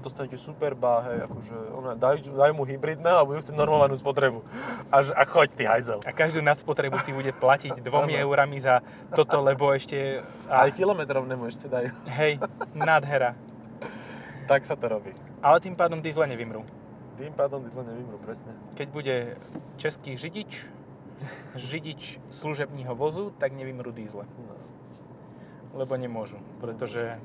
dostanete 0.00 0.40
super 0.40 0.72
hej, 0.72 1.28
akože 1.28 1.56
ona, 1.76 1.92
daj, 1.92 2.24
daj 2.24 2.52
mu 2.56 2.64
hybridné 2.64 3.10
a 3.12 3.26
budú 3.26 3.44
chcieť 3.44 3.52
normálnu 3.52 3.92
spotrebu. 3.92 4.40
A, 4.88 4.96
a 5.04 5.22
choď 5.28 5.48
ty 5.52 5.64
hajzel. 5.68 6.00
A 6.08 6.10
každú 6.16 6.40
nadspotrebu 6.40 6.96
si 7.04 7.12
bude 7.12 7.36
platiť 7.36 7.80
dvomi 7.88 8.16
eurami 8.16 8.56
za 8.56 8.80
toto, 9.12 9.44
lebo 9.44 9.68
ešte... 9.76 10.24
Aj 10.48 10.68
A, 10.68 10.72
kilometrovnému 10.72 11.44
ešte 11.52 11.68
dajú. 11.68 11.92
hej, 12.16 12.40
nádhera. 12.72 13.36
tak 14.50 14.64
sa 14.64 14.74
to 14.74 14.88
robí. 14.88 15.12
Ale 15.44 15.60
tým 15.60 15.76
pádom 15.76 16.00
diesle 16.00 16.24
nevymrú. 16.24 16.64
Tým 17.20 17.34
pádom 17.36 17.60
diesel 17.60 17.84
nevymrú, 17.84 18.16
presne. 18.24 18.56
Keď 18.72 18.88
bude 18.88 19.16
český 19.76 20.16
židič, 20.16 20.64
židič 21.56 22.20
služebního 22.30 22.94
vozu, 22.94 23.32
tak 23.38 23.52
nevymrú 23.52 23.92
diesle. 23.92 24.24
No. 24.38 24.56
Lebo 25.72 25.96
nemôžu, 25.96 26.36
pretože 26.60 27.16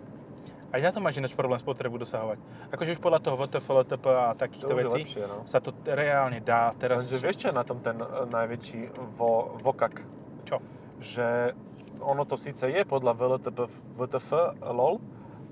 aj 0.67 0.82
na 0.84 0.91
to 0.91 1.00
máš 1.00 1.20
ináč 1.20 1.32
problém 1.32 1.60
spotrebu 1.60 1.96
dosahovať. 2.00 2.39
Akože 2.75 2.96
už 2.96 3.01
podľa 3.03 3.20
toho 3.24 3.36
VTF, 3.39 3.67
LTP 3.67 4.06
a 4.12 4.36
To 4.36 4.39
takýchto 4.39 4.72
je 4.72 4.75
vecí 4.75 5.01
lepšie, 5.03 5.24
no. 5.27 5.48
sa 5.48 5.60
to 5.63 5.72
reálne 5.88 6.44
dá 6.44 6.75
teraz... 6.75 7.08
Lenže 7.08 7.24
vieš, 7.24 7.38
čo 7.44 7.48
je 7.51 7.56
na 7.56 7.63
tom 7.63 7.79
ten 7.79 7.96
e, 8.00 8.08
najväčší 8.27 8.82
vo, 9.15 9.56
vokak? 9.63 10.03
Čo? 10.44 10.60
Že 11.00 11.56
ono 12.03 12.24
to 12.27 12.36
síce 12.36 12.67
je 12.67 12.82
podľa 12.84 13.15
VLTP, 13.15 13.58
VTF, 13.96 14.60
LOL, 14.60 15.00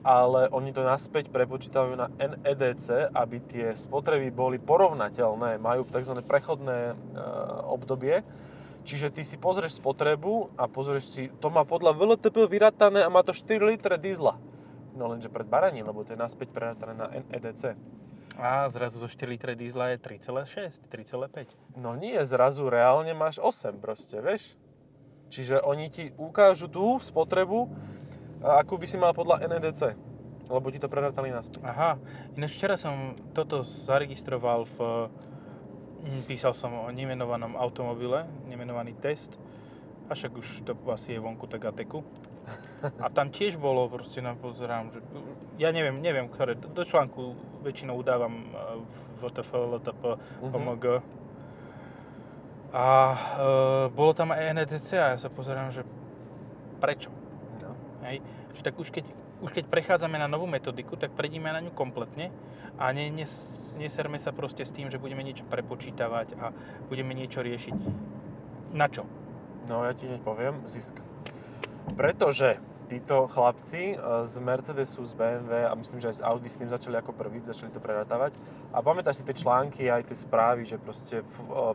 ale 0.05 0.53
oni 0.53 0.69
to 0.69 0.85
naspäť 0.85 1.33
prepočítajú 1.33 1.97
na 1.97 2.13
NEDC, 2.21 3.09
aby 3.09 3.41
tie 3.41 3.73
spotreby 3.73 4.29
boli 4.29 4.61
porovnateľné. 4.61 5.57
Majú 5.57 5.89
tzv. 5.89 6.21
prechodné 6.21 6.93
e, 6.93 6.95
obdobie. 7.65 8.21
Čiže 8.85 9.09
ty 9.09 9.25
si 9.25 9.41
pozrieš 9.41 9.81
spotrebu 9.81 10.53
a 10.61 10.69
pozrieš 10.69 11.05
si, 11.09 11.23
to 11.41 11.49
má 11.49 11.65
podľa 11.65 11.97
VLTP 11.97 12.45
vyratané 12.45 13.01
a 13.01 13.09
má 13.09 13.25
to 13.25 13.33
4 13.33 13.57
litre 13.65 13.97
diesla. 13.97 14.37
No 14.93 15.09
lenže 15.09 15.33
pred 15.33 15.49
baraním, 15.49 15.89
lebo 15.89 16.05
to 16.05 16.13
je 16.13 16.21
naspäť 16.21 16.53
preratané 16.53 16.93
na 16.93 17.09
NEDC. 17.09 17.73
A 18.37 18.69
zrazu 18.69 19.01
zo 19.01 19.09
4 19.09 19.25
litre 19.25 19.57
diesla 19.57 19.97
je 19.97 20.05
3,6, 20.05 20.85
3,5. 20.85 21.81
No 21.81 21.97
nie, 21.97 22.13
zrazu 22.21 22.69
reálne 22.69 23.17
máš 23.17 23.41
8 23.41 23.81
proste, 23.81 24.21
vieš? 24.21 24.53
Čiže 25.33 25.65
oni 25.65 25.89
ti 25.89 26.13
ukážu 26.21 26.69
tú 26.69 27.01
spotrebu, 27.01 27.73
akú 28.45 28.77
by 28.77 28.85
si 28.85 28.97
mal 28.97 29.11
podľa 29.11 29.45
NEDC. 29.49 29.81
Lebo 30.45 30.69
ti 30.69 30.77
to 30.77 30.85
prerátali 30.85 31.33
naspäť. 31.33 31.65
Aha, 31.65 31.97
ináč 32.37 32.53
včera 32.53 32.77
som 32.77 33.17
toto 33.33 33.65
zaregistroval 33.65 34.69
v... 34.77 35.09
hm, 36.05 36.21
Písal 36.29 36.53
som 36.53 36.69
o 36.85 36.93
nemenovanom 36.93 37.57
automobile, 37.57 38.29
nemenovaný 38.45 38.93
test. 39.01 39.33
A 40.05 40.13
však 40.13 40.37
už 40.37 40.47
to 40.61 40.77
asi 40.93 41.17
je 41.17 41.19
vonku 41.19 41.49
tak 41.49 41.65
ateku. 41.65 42.05
A 43.01 43.09
tam 43.09 43.33
tiež 43.33 43.57
bolo, 43.57 43.89
proste 43.89 44.21
na 44.21 44.37
pozerám, 44.37 44.93
že... 44.93 45.01
Ja 45.57 45.73
neviem, 45.73 45.97
neviem, 45.97 46.29
ktoré, 46.29 46.53
do 46.53 46.69
do 46.69 46.85
článku 46.85 47.33
väčšinou 47.65 47.97
udávam 47.97 48.45
eh, 48.53 49.25
VTF, 49.25 49.49
LTP, 49.49 50.03
Mhm. 50.45 50.53
OMG. 50.53 50.85
A 52.75 52.87
e, 53.07 53.17
bolo 53.95 54.11
tam 54.11 54.35
aj 54.35 54.51
NEDC 54.51 54.99
a 54.99 55.15
ja 55.15 55.17
sa 55.17 55.31
pozerám, 55.31 55.71
že 55.71 55.87
prečo? 56.83 57.07
No. 57.63 57.71
Hej. 58.03 58.19
Že 58.55 58.61
tak 58.63 58.75
už 58.79 58.89
keď, 58.89 59.05
už 59.43 59.51
keď 59.51 59.65
prechádzame 59.67 60.15
na 60.15 60.31
novú 60.31 60.47
metodiku, 60.47 60.95
tak 60.95 61.11
prejdime 61.11 61.51
na 61.51 61.59
ňu 61.59 61.75
kompletne 61.75 62.31
a 62.79 62.91
ne, 62.95 63.11
nes, 63.11 63.31
neserme 63.75 64.15
sa 64.15 64.31
proste 64.31 64.63
s 64.63 64.71
tým, 64.71 64.87
že 64.87 64.99
budeme 64.99 65.21
niečo 65.21 65.43
prepočítavať 65.47 66.39
a 66.39 66.55
budeme 66.87 67.11
niečo 67.11 67.43
riešiť. 67.43 67.75
Na 68.75 68.87
čo? 68.87 69.03
no 69.67 69.81
ja 69.83 69.93
ti 69.93 70.05
hneď 70.05 70.21
poviem, 70.21 70.61
zisk. 70.69 70.93
Pretože 71.97 72.61
títo 72.85 73.25
chlapci 73.25 73.97
e, 73.97 74.25
z 74.25 74.33
Mercedesu, 74.37 75.05
z 75.05 75.13
BMW 75.17 75.65
a 75.65 75.73
myslím, 75.73 75.99
že 76.01 76.13
aj 76.13 76.17
z 76.21 76.25
Audi 76.25 76.49
s 76.49 76.57
tým 76.61 76.69
začali 76.69 76.95
ako 77.01 77.17
prvý, 77.17 77.41
začali 77.41 77.73
to 77.73 77.81
prerátavať. 77.81 78.37
A 78.73 78.81
pamätáš 78.85 79.21
si 79.21 79.23
tie 79.25 79.37
články, 79.37 79.89
aj 79.89 80.13
tie 80.13 80.17
správy, 80.17 80.69
že 80.69 80.77
proste 80.77 81.21
e, 81.21 81.25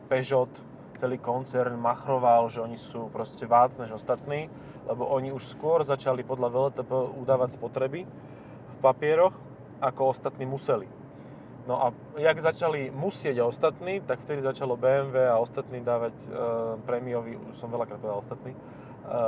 Peugeot, 0.07 0.51
celý 0.97 1.17
koncern 1.17 1.75
machroval, 1.77 2.49
že 2.49 2.63
oni 2.63 2.77
sú 2.77 3.11
proste 3.11 3.47
vác 3.47 3.75
než 3.77 3.95
ostatní, 3.95 4.51
lebo 4.87 5.07
oni 5.07 5.31
už 5.31 5.43
skôr 5.45 5.83
začali 5.85 6.25
podľa 6.25 6.49
VLTP 6.51 6.91
udávať 7.19 7.55
spotreby 7.55 8.07
v 8.71 8.77
papieroch, 8.81 9.35
ako 9.81 10.13
ostatní 10.13 10.45
museli. 10.45 10.87
No 11.69 11.77
a 11.77 11.93
jak 12.17 12.41
začali 12.41 12.89
musieť 12.89 13.45
ostatní, 13.45 14.01
tak 14.01 14.19
vtedy 14.19 14.41
začalo 14.41 14.77
BMW 14.77 15.29
a 15.29 15.37
ostatní 15.37 15.81
dávať 15.85 16.15
e, 16.25 16.27
prémiový, 16.89 17.37
už 17.37 17.53
som 17.53 17.69
veľakrát 17.69 18.01
povedal 18.01 18.17
ostatní, 18.17 18.57
e, 18.57 18.59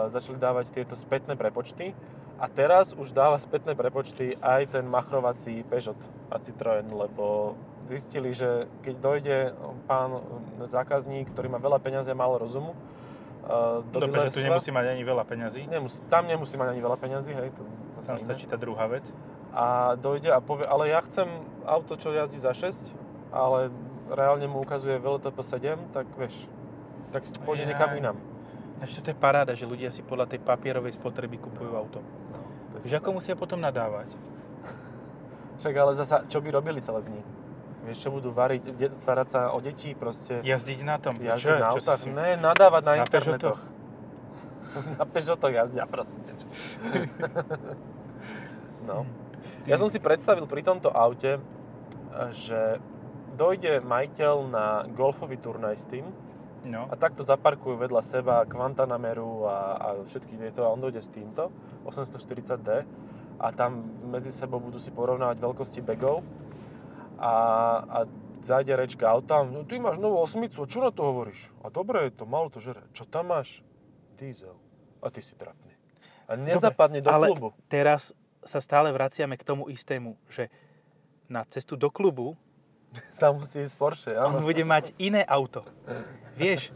začali 0.10 0.41
dávať 0.41 0.74
tieto 0.74 0.98
spätné 0.98 1.38
prepočty 1.38 1.93
a 2.41 2.50
teraz 2.50 2.98
už 2.98 3.13
dáva 3.13 3.38
spätné 3.38 3.77
prepočty 3.77 4.34
aj 4.41 4.74
ten 4.74 4.86
machrovací 4.89 5.62
Peugeot 5.70 6.00
a 6.34 6.41
Citroën, 6.41 6.89
lebo 6.89 7.53
zistili, 7.87 8.31
že 8.31 8.67
keď 8.81 8.95
dojde 8.99 9.37
pán 9.89 10.23
zákazník, 10.63 11.31
ktorý 11.31 11.51
má 11.51 11.59
veľa 11.59 11.79
peňazí 11.83 12.11
a 12.11 12.17
málo 12.17 12.39
rozumu, 12.39 12.71
e, 13.43 13.83
do 13.91 13.97
Dobre, 14.03 14.29
že 14.29 14.39
tu 14.39 14.43
nemusí 14.43 14.71
mať 14.71 14.85
ani 14.95 15.03
veľa 15.03 15.23
peňazí. 15.27 15.61
Nemusí, 15.67 15.99
tam 16.07 16.27
nemusí 16.27 16.55
mať 16.55 16.67
ani 16.73 16.81
veľa 16.81 16.97
peňazí, 16.97 17.31
hej, 17.35 17.49
to 17.51 17.63
zase 17.99 18.07
Tam 18.07 18.17
stačí 18.19 18.45
tá 18.47 18.55
druhá 18.55 18.87
vec. 18.87 19.05
a 19.53 19.93
dojde 19.99 20.33
a 20.33 20.39
povie, 20.41 20.65
ale 20.65 20.89
ja 20.89 20.99
chcem 21.05 21.29
auto, 21.67 21.93
čo 21.93 22.09
jazdí 22.09 22.41
za 22.41 22.55
6, 22.55 22.89
ale 23.29 23.69
reálne 24.09 24.49
mu 24.49 24.61
ukazuje 24.61 24.97
VLTP 24.97 25.37
7, 25.39 25.93
tak 25.93 26.05
vieš, 26.17 26.49
tak 27.13 27.21
pôjde 27.45 27.67
Jaj. 27.67 27.69
niekam 27.69 27.89
inám. 27.93 28.17
Ináč 28.81 28.99
toto 28.99 29.13
je 29.13 29.17
paráda, 29.17 29.53
že 29.53 29.69
ľudia 29.69 29.93
si 29.93 30.01
podľa 30.01 30.33
tej 30.33 30.39
papierovej 30.41 30.97
spotreby 30.97 31.37
kupujú 31.39 31.71
auto. 31.77 32.01
To 32.01 32.83
je 32.83 32.89
Že 32.89 32.99
ako 32.99 33.09
musia 33.21 33.37
potom 33.37 33.61
nadávať? 33.61 34.09
Však 35.61 35.73
ale 35.77 35.93
zasa, 35.93 36.25
čo 36.25 36.41
by 36.41 36.49
robili 36.49 36.81
celé 36.81 37.05
dni? 37.05 37.21
Vieš, 37.83 37.99
čo 37.99 38.09
budú 38.09 38.29
variť, 38.29 38.71
de- 38.71 38.89
starať 38.89 39.27
sa 39.27 39.49
o 39.49 39.59
deti, 39.59 39.91
proste 39.91 40.39
Jazdiť 40.39 40.81
na 40.81 40.97
tom. 40.97 41.15
jazdiť 41.15 41.53
na 41.53 41.69
Čo 41.69 41.77
autách? 41.77 41.99
si 41.99 42.09
Ne, 42.09 42.35
nadávať 42.35 42.81
na, 42.81 42.93
Na 42.93 43.01
internetoch. 43.01 43.59
na 44.99 45.03
Peugeotoch 45.03 45.51
jazdia, 45.51 45.85
prosím 45.85 46.23
ťa, 46.23 46.33
no. 48.83 49.05
Ja 49.63 49.75
som 49.75 49.87
si 49.87 49.97
predstavil 49.97 50.43
pri 50.43 50.61
tomto 50.61 50.89
aute, 50.89 51.39
že 52.31 52.77
dojde 53.33 53.79
majiteľ 53.79 54.33
na 54.45 54.65
golfový 54.87 55.35
turnaj 55.35 55.75
s 55.75 55.85
tým, 55.85 56.05
No. 56.63 56.87
A 56.87 56.95
takto 56.95 57.21
zaparkujú 57.21 57.75
vedľa 57.75 57.99
seba 57.99 58.47
Quantanameru 58.47 59.43
a, 59.43 59.55
a 59.75 59.87
všetky 59.99 60.39
tieto 60.39 60.63
a 60.63 60.71
on 60.71 60.79
dojde 60.79 61.03
s 61.03 61.11
týmto 61.11 61.51
840D 61.83 62.87
a 63.35 63.51
tam 63.51 63.83
medzi 64.07 64.31
sebou 64.31 64.63
budú 64.63 64.79
si 64.79 64.87
porovnávať 64.87 65.43
veľkosti 65.43 65.83
bagov 65.83 66.23
a, 67.23 67.31
a 67.79 67.97
zajde 68.41 68.75
rečka 68.75 69.07
auta, 69.07 69.39
no 69.41 69.63
ty 69.63 69.77
máš 69.77 69.95
novú 69.95 70.19
osmicu, 70.19 70.59
čo 70.63 70.77
na 70.77 70.91
to 70.91 71.01
hovoríš? 71.01 71.47
A 71.61 71.69
dobre 71.69 72.03
je 72.03 72.11
to, 72.13 72.23
malo 72.25 72.51
to 72.51 72.59
žere. 72.59 72.83
Čo 72.91 73.05
tam 73.05 73.31
máš? 73.31 73.63
Diesel. 74.13 74.59
A 74.99 75.07
ty 75.07 75.19
si 75.19 75.31
trapný. 75.33 75.71
A 76.25 76.35
nezapadne 76.35 76.99
do 76.99 77.07
ale 77.07 77.27
klubu. 77.29 77.55
teraz 77.65 78.11
sa 78.41 78.59
stále 78.59 78.91
vraciame 78.91 79.33
k 79.33 79.43
tomu 79.43 79.67
istému, 79.67 80.19
že 80.27 80.51
na 81.25 81.43
cestu 81.45 81.73
do 81.73 81.87
klubu 81.87 82.35
Tam 83.17 83.39
musí 83.39 83.57
ísť 83.57 83.75
Porsche, 83.75 84.11
on 84.13 84.37
áno. 84.37 84.45
bude 84.45 84.61
mať 84.61 84.93
iné 84.97 85.23
auto. 85.23 85.65
Vieš, 86.35 86.69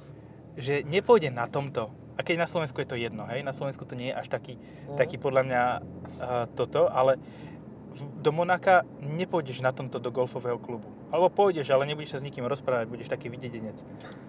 že 0.56 0.82
nepôjde 0.82 1.30
na 1.30 1.46
tomto. 1.46 1.94
A 2.18 2.26
keď 2.26 2.42
na 2.42 2.50
Slovensku 2.50 2.82
je 2.82 2.90
to 2.90 2.98
jedno, 2.98 3.30
hej, 3.30 3.46
na 3.46 3.54
Slovensku 3.54 3.86
to 3.86 3.94
nie 3.94 4.10
je 4.10 4.16
až 4.16 4.28
taký, 4.28 4.58
Mhm. 4.58 4.98
taký 4.98 5.22
podľa 5.22 5.44
mňa 5.44 5.64
uh, 5.70 5.82
toto, 6.52 6.90
ale 6.90 7.22
do 8.02 8.32
Monaka 8.34 8.84
nepôjdeš 9.00 9.62
na 9.64 9.72
tomto 9.72 9.98
do 9.98 10.12
golfového 10.12 10.60
klubu. 10.62 10.90
Alebo 11.10 11.32
pôjdeš, 11.32 11.72
ale 11.72 11.88
nebudeš 11.88 12.18
sa 12.18 12.20
s 12.22 12.28
nikým 12.28 12.46
rozprávať, 12.46 12.86
budeš 12.92 13.08
taký 13.10 13.32
videdenec. 13.32 13.80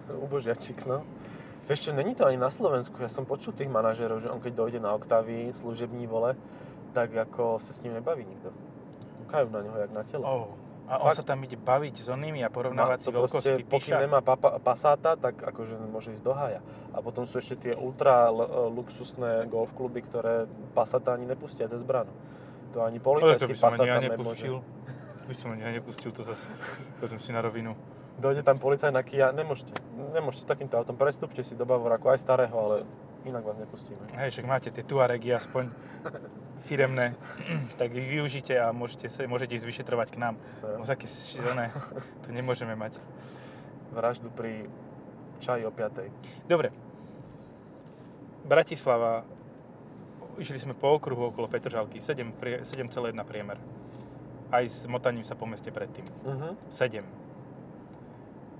Ubožiačik, 0.09 0.85
no. 0.87 1.03
Vieš 1.69 1.89
čo, 1.89 1.91
není 1.93 2.17
to 2.17 2.25
ani 2.25 2.41
na 2.41 2.49
Slovensku. 2.49 2.97
Ja 3.03 3.13
som 3.13 3.29
počul 3.29 3.53
tých 3.53 3.69
manažerov, 3.69 4.25
že 4.25 4.33
on 4.33 4.41
keď 4.41 4.53
dojde 4.57 4.79
na 4.81 4.97
Octavii, 4.97 5.53
služební 5.53 6.09
vole, 6.09 6.33
tak 6.97 7.13
ako 7.13 7.61
sa 7.61 7.71
s 7.75 7.85
ním 7.85 8.01
nebaví 8.01 8.25
nikto. 8.25 8.49
Kúkajú 9.25 9.53
na 9.53 9.61
neho 9.61 9.77
jak 9.77 9.91
na 9.93 10.01
telo. 10.01 10.25
Oh. 10.25 10.49
A 10.89 10.97
on 11.05 11.13
Fakt? 11.13 11.21
sa 11.21 11.23
tam 11.37 11.45
ide 11.45 11.53
baviť 11.53 12.01
s 12.01 12.09
onými 12.09 12.41
a 12.41 12.49
porovnávať 12.49 13.05
si 13.05 13.09
veľkosti. 13.13 13.61
píša. 13.69 14.01
nemá 14.01 14.25
papa, 14.25 14.57
pasáta, 14.57 15.13
tak 15.13 15.37
akože 15.37 15.77
môže 15.85 16.17
ísť 16.17 16.25
do 16.25 16.33
hája. 16.33 16.65
A 16.89 17.05
potom 17.05 17.29
sú 17.29 17.37
ešte 17.37 17.69
tie 17.69 17.73
ultra 17.77 18.33
l- 18.33 18.73
luxusné 18.73 19.45
golf 19.45 19.77
kluby, 19.77 20.01
ktoré 20.01 20.49
pasata 20.73 21.13
ani 21.13 21.29
nepustia 21.29 21.69
cez 21.69 21.85
branu. 21.85 22.09
To 22.73 22.85
ani 22.85 22.99
policajský 23.01 23.57
ani 23.57 23.87
ja 23.87 23.97
tam 23.97 24.03
nemôže. 24.05 24.45
nepustil. 24.45 24.55
By 25.25 25.33
som 25.33 25.47
ani 25.53 25.61
ja 25.65 25.71
nepustil 25.73 26.11
to 26.13 26.21
zase. 26.25 26.45
Povedzme 27.01 27.17
si 27.21 27.33
na 27.33 27.41
rovinu. 27.41 27.73
Dojde 28.19 28.43
tam 28.43 28.59
policajt 28.59 28.91
na 28.91 28.99
Kia, 28.99 29.31
nemôžete, 29.31 29.71
nemôžete 30.11 30.43
s 30.43 30.47
takýmto 30.51 30.75
autom, 30.75 30.99
prestúpte 30.99 31.39
si 31.39 31.55
do 31.55 31.63
Bavoraku 31.63 32.11
aj 32.11 32.19
starého, 32.19 32.51
ale 32.51 32.75
inak 33.23 33.47
vás 33.47 33.55
nepustíme. 33.55 34.11
Hej, 34.11 34.35
však 34.35 34.45
máte 34.45 34.67
tie 34.75 34.83
Tuaregy 34.83 35.31
aspoň 35.31 35.71
firemné, 36.67 37.15
tak 37.79 37.95
ich 37.95 38.07
využite 38.11 38.51
a 38.59 38.75
môžete, 38.75 39.07
sa, 39.07 39.23
môžete 39.23 39.55
ísť 39.55 39.67
vyšetrovať 39.71 40.07
k 40.11 40.17
nám. 40.19 40.35
No. 40.59 40.83
Také 40.83 41.07
šílené, 41.07 41.71
to 42.27 42.35
nemôžeme 42.35 42.75
mať. 42.75 42.99
Vraždu 43.95 44.27
pri 44.35 44.67
čaji 45.39 45.63
o 45.63 45.71
5. 45.71 46.45
Dobre, 46.51 46.75
Bratislava, 48.43 49.23
išli 50.39 50.57
sme 50.59 50.73
po 50.73 50.95
okruhu 50.95 51.29
okolo 51.29 51.45
Petržalky, 51.45 51.99
7, 51.99 52.31
prie- 52.35 52.63
7,1 52.63 53.13
priemer. 53.23 53.59
Aj 54.49 54.65
s 54.65 54.89
motaním 54.89 55.21
sa 55.21 55.37
po 55.37 55.45
meste 55.45 55.69
predtým. 55.69 56.07
Uh-huh. 56.25 56.57
7. 56.73 57.05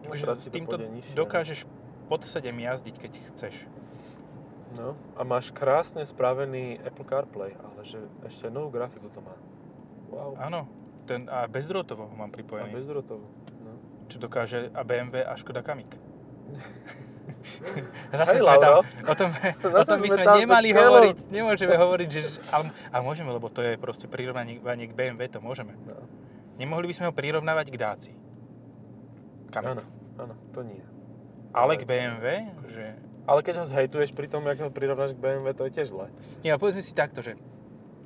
Už 0.06 0.20
s 0.22 0.48
týmto 0.54 0.78
nižšie. 0.78 1.18
dokážeš 1.18 1.66
pod 2.08 2.24
7 2.24 2.46
jazdiť, 2.54 2.96
keď 2.96 3.12
chceš. 3.34 3.56
No, 4.78 4.94
a 5.18 5.26
máš 5.26 5.50
krásne 5.50 6.06
spravený 6.06 6.78
Apple 6.86 7.02
CarPlay, 7.02 7.58
ale 7.58 7.82
že 7.82 7.98
ešte 8.22 8.54
novú 8.54 8.70
grafiku 8.70 9.10
to 9.10 9.18
má. 9.18 9.34
Wow. 10.14 10.38
Áno, 10.38 10.70
ten, 11.10 11.26
a 11.26 11.50
bezdrôtovo 11.50 12.06
ho 12.06 12.14
mám 12.14 12.30
A 12.30 12.36
pripojený. 12.38 12.70
bezdrotovú. 12.78 13.26
No. 13.66 13.72
Čo 14.06 14.22
dokáže 14.22 14.70
a 14.70 14.82
BMW 14.86 15.26
a 15.26 15.34
Škoda 15.34 15.66
Kamik. 15.66 15.90
Hej, 18.12 18.40
sme 18.40 18.58
tam, 18.58 18.74
o 18.82 19.14
tom, 19.14 19.30
o 19.66 19.70
Zase 19.72 19.90
tom 19.90 20.00
by 20.00 20.10
sme 20.10 20.24
sme 20.24 20.34
nemali 20.40 20.70
keľu. 20.70 20.82
hovoriť, 20.82 21.18
nemôžeme 21.30 21.76
hovoriť, 21.76 22.10
že, 22.10 22.22
ale, 22.50 22.64
a 22.90 22.98
môžeme, 23.00 23.30
lebo 23.30 23.48
to 23.48 23.60
je 23.60 23.76
proste 23.76 24.06
prirovnanie 24.06 24.60
k 24.60 24.94
BMW, 24.94 25.28
to 25.28 25.40
môžeme. 25.40 25.74
No. 25.82 25.96
Nemohli 26.56 26.86
by 26.86 26.96
sme 26.96 27.06
ho 27.08 27.14
prirovnávať 27.14 27.68
k 27.70 27.78
Dáci. 27.78 28.12
Kamik. 29.50 29.70
Áno, 29.72 29.84
áno, 30.18 30.34
to 30.52 30.62
nie. 30.62 30.82
Ale 31.50 31.76
k 31.76 31.84
BMW, 31.84 32.28
že... 32.68 32.94
Ale 33.26 33.42
keď 33.42 33.62
ho 33.62 33.66
zhejtuješ 33.66 34.12
pri 34.12 34.26
tom, 34.26 34.46
jak 34.46 34.58
ho 34.60 34.70
prirovnáš 34.70 35.14
k 35.14 35.22
BMW, 35.22 35.54
to 35.54 35.66
je 35.66 35.74
tiež 35.74 35.90
zle. 35.90 36.10
Ja, 36.42 36.58
povedzme 36.58 36.82
si 36.82 36.94
takto, 36.94 37.22
že 37.22 37.38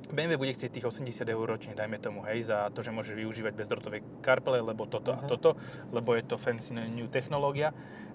BMW 0.06 0.36
bude 0.36 0.52
chcieť 0.52 0.70
tých 0.70 0.86
80 0.86 1.24
eur 1.24 1.42
ročne, 1.42 1.72
dajme 1.72 1.96
tomu, 1.96 2.22
hej, 2.24 2.44
za 2.44 2.68
to, 2.70 2.80
že 2.80 2.92
môže 2.92 3.12
využívať 3.12 3.52
bezdrotové 3.52 4.04
CarPlay, 4.20 4.60
lebo 4.60 4.84
toto 4.84 5.10
a 5.10 5.20
Mhm. 5.20 5.28
toto, 5.28 5.56
lebo 5.90 6.12
je 6.12 6.22
to 6.22 6.36
fancy 6.36 6.72
new 6.72 7.08
technológia. 7.08 7.72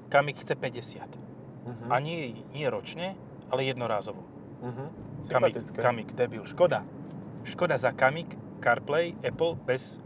Kamik 0.10 0.38
chce 0.38 0.56
50. 0.56 1.06
Uh-huh. 1.06 1.90
A 1.90 2.00
nie, 2.00 2.34
nie 2.50 2.66
ročne, 2.66 3.14
ale 3.48 3.64
jednorázovo. 3.64 4.26
Uh-huh. 4.60 4.90
Kamik. 5.30 5.56
Kamik, 5.72 6.10
debil, 6.14 6.44
Škoda. 6.44 6.82
Škoda 7.46 7.78
za 7.78 7.92
Kamik, 7.92 8.34
CarPlay, 8.60 9.16
Apple 9.22 9.56
bez 9.56 10.02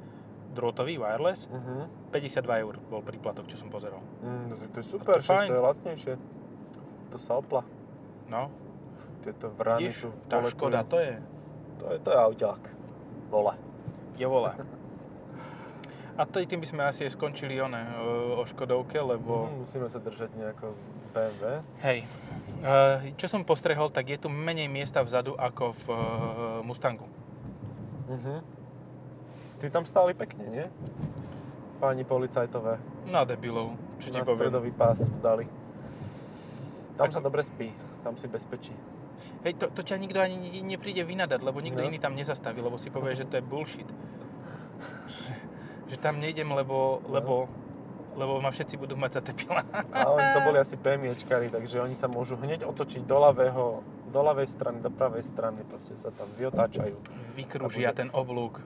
drôtový 0.54 0.98
wireless, 0.98 1.48
Uh-huh. 1.48 1.90
52 2.12 2.46
eur 2.62 2.78
bol 2.86 3.02
príplatok, 3.02 3.50
čo 3.50 3.58
som 3.58 3.74
pozeral. 3.74 4.04
Mm, 4.22 4.46
to, 4.46 4.54
to 4.70 4.78
je 4.78 4.86
A 4.86 4.92
super, 4.92 5.16
to 5.18 5.26
fajn. 5.26 5.48
to 5.50 5.56
je 5.56 5.64
lacnejšie. 5.64 6.14
To 7.10 7.18
sa 7.18 7.42
opla. 7.42 7.66
No, 8.30 8.54
Tieto 9.26 9.50
vrany 9.56 9.88
vidíš, 9.88 10.06
tu 10.06 10.10
tá 10.28 10.38
poletujú. 10.38 10.54
Škoda, 10.54 10.80
to 10.86 10.98
je, 11.00 11.14
To 11.80 11.86
je, 11.90 11.98
to 12.00 12.10
je 12.14 12.18
auťák. 12.20 12.62
Vole. 13.34 13.54
je 14.14 14.28
vola. 14.30 14.52
A 16.14 16.24
to, 16.24 16.38
tým 16.40 16.62
by 16.62 16.68
sme 16.68 16.82
asi 16.84 17.04
aj 17.04 17.18
skončili 17.18 17.58
one, 17.58 17.82
o, 18.38 18.46
Škodovke, 18.46 19.02
lebo... 19.02 19.50
Mm, 19.50 19.54
musíme 19.60 19.88
sa 19.90 19.98
držať 19.98 20.30
nejako 20.34 20.78
BMW. 21.10 21.44
Hej, 21.82 22.06
eh, 22.62 23.18
čo 23.18 23.26
som 23.26 23.42
postrehol, 23.42 23.90
tak 23.90 24.08
je 24.08 24.18
tu 24.18 24.30
menej 24.30 24.68
miesta 24.68 25.02
vzadu 25.02 25.34
ako 25.34 25.74
v 25.74 25.86
eh, 25.88 25.98
Mustangu. 26.62 27.10
Uh-huh. 28.06 28.40
Ty 29.58 29.66
tam 29.72 29.84
stáli 29.84 30.14
pekne, 30.14 30.46
nie? 30.46 30.66
Páni 31.80 32.04
policajtové. 32.04 32.78
Na 33.06 33.26
debilov, 33.26 33.74
čo 33.98 34.08
ti 34.08 34.14
Na 34.14 34.22
poviem. 34.22 34.38
stredový 34.38 34.72
pás 34.72 35.10
dali. 35.18 35.50
Tam 36.94 37.10
Tak- 37.10 37.16
sa 37.16 37.22
dobre 37.22 37.42
spí. 37.42 37.74
Tam 38.02 38.14
si 38.14 38.28
bezpečí. 38.28 38.76
Hej, 39.42 39.56
to, 39.56 39.66
to 39.72 39.82
ťa 39.82 39.98
nikto 39.98 40.20
ani 40.20 40.36
ne- 40.36 40.62
nepríde 40.68 41.02
vynadať, 41.02 41.40
lebo 41.40 41.58
nikto 41.58 41.80
No. 41.80 41.88
iný 41.88 41.98
tam 41.98 42.14
nezastaví, 42.14 42.60
lebo 42.60 42.78
si 42.78 42.92
povie, 42.92 43.16
že 43.16 43.26
to 43.26 43.36
je 43.36 43.44
bullshit. 43.44 43.88
Že, 45.94 46.00
tam 46.00 46.18
nejdem, 46.18 46.50
lebo, 46.50 47.00
lebo, 47.06 47.46
lebo 48.14 48.38
ma 48.38 48.50
všetci 48.50 48.76
budú 48.76 48.94
mať 48.94 49.12
za 49.14 49.22
debila. 49.24 49.62
A 49.90 50.10
oni 50.10 50.28
to 50.32 50.40
boli 50.48 50.58
asi 50.58 50.76
PMIčkari, 50.76 51.48
takže 51.48 51.80
oni 51.80 51.94
sa 51.94 52.06
môžu 52.06 52.36
hneď 52.36 52.66
otočiť 52.66 53.02
do 53.04 53.18
ľavého, 53.20 53.66
do 54.10 54.20
ľavej 54.20 54.48
strany, 54.48 54.78
do 54.78 54.90
pravej 54.90 55.24
strany, 55.24 55.62
proste 55.64 55.94
sa 55.96 56.10
tam 56.10 56.30
vyotáčajú. 56.34 56.98
Vykrúžia 57.34 57.90
A 57.90 57.92
bude- 57.92 58.00
ten 58.00 58.10
oblúk. 58.12 58.62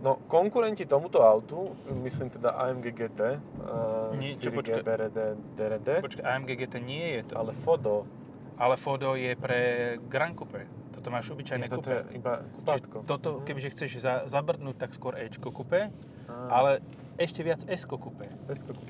No, 0.00 0.16
konkurenti 0.26 0.88
tomuto 0.88 1.20
autu, 1.20 1.76
myslím 1.92 2.32
teda 2.32 2.56
AMG 2.56 2.88
GT, 2.90 3.20
uh, 3.36 4.16
Nie, 4.16 4.32
čo, 4.40 4.48
4G 4.48 4.56
počkaj. 4.56 4.80
BRD, 4.80 5.18
DRD, 5.52 5.88
Počkaj, 6.00 6.24
AMG 6.24 6.50
GT 6.56 6.74
nie 6.80 7.20
je 7.20 7.28
to, 7.28 7.36
ale 7.36 7.52
Fodo, 7.52 8.08
ale 8.56 8.80
Fodo 8.80 9.12
je 9.12 9.36
pre 9.36 9.60
Grand 10.08 10.32
Coupe. 10.32 10.64
Toto 11.00 11.08
máš 11.10 11.32
obyčajné 11.32 11.64
nie, 11.64 11.72
toto 11.72 11.80
coupe. 11.82 11.96
je 11.96 12.00
iba 12.12 12.32
kupátko. 12.52 12.96
Toto, 13.02 13.28
Mhm. 13.34 13.42
kebyže 13.42 13.68
chceš 13.72 13.90
za, 13.98 14.28
zabrdnúť, 14.28 14.76
tak 14.76 14.92
skôr 14.92 15.16
Ečko 15.16 15.48
coupe, 15.48 15.88
Á, 16.28 16.32
ale 16.46 16.70
ešte 17.16 17.40
viac 17.40 17.64
S-ko 17.64 17.96
kúpe, 17.96 18.28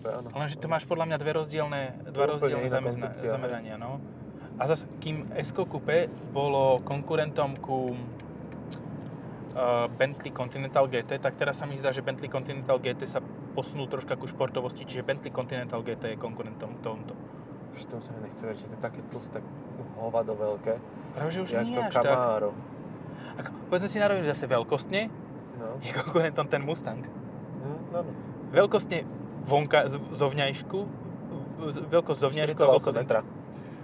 áno. 0.04 0.26
Lenže 0.28 0.58
to 0.58 0.66
máš 0.66 0.84
podľa 0.84 1.06
mňa 1.06 1.16
dve 1.16 1.32
rozdielne, 1.32 1.82
dva 2.10 2.26
rozdielne 2.28 2.66
hej. 2.66 3.14
zamerania. 3.24 3.74
No. 3.74 4.02
A 4.54 4.66
zase, 4.66 4.90
kým 4.98 5.30
S-ko 5.36 5.64
coupe 5.64 6.06
bolo 6.30 6.82
konkurentom 6.82 7.54
ku 7.56 7.94
uh, 9.50 9.86
Bentley 9.88 10.30
Continental 10.30 10.86
GT, 10.86 11.16
tak 11.16 11.34
teraz 11.34 11.58
sa 11.58 11.64
mi 11.64 11.74
zdá, 11.74 11.90
že 11.90 12.02
Bentley 12.02 12.28
Continental 12.28 12.76
GT 12.76 13.02
sa 13.02 13.18
posunul 13.52 13.86
troška 13.86 14.14
ku 14.14 14.26
športovosti, 14.26 14.82
čiže 14.84 15.02
Bentley 15.02 15.30
Continental 15.30 15.80
GT 15.80 16.14
je 16.14 16.18
konkurentom 16.18 16.78
tomuto. 16.78 17.14
Už 17.70 17.80
tomu 17.84 18.00
sa 18.00 18.10
mi 18.12 18.22
nechce 18.22 18.40
veriť, 18.40 18.58
že 18.58 18.66
to 18.66 18.74
je 18.74 18.80
také 18.80 19.00
tlsté 19.06 19.38
hovado 19.94 20.32
veľké. 20.32 20.72
Práve, 21.12 21.30
že 21.30 21.40
už 21.40 21.50
jak 21.52 21.64
nie 21.64 21.74
to 21.74 21.82
až 21.82 21.94
tak. 21.94 22.04
Camaro. 22.06 22.50
Ako, 23.36 23.50
povedzme 23.66 23.88
si 23.88 23.98
na 23.98 24.06
rovinu 24.06 24.26
zase 24.26 24.44
veľkostne, 24.44 25.00
No. 25.52 25.76
je 25.84 25.92
konkurentom 25.92 26.46
ten 26.46 26.60
Mustang. 26.60 27.04
Hm, 27.04 27.78
no, 27.90 27.98
no. 28.00 28.10
Veľkostne 28.50 29.04
vonka, 29.42 29.84
z- 29.86 30.00
zovňajšku, 30.10 30.78
z- 31.68 31.84
veľkosť 31.84 32.18
zovňajšku 32.18 32.56
a 32.56 32.66
4,8 32.66 32.72
veľkosť... 32.72 32.96
metra. 32.96 33.20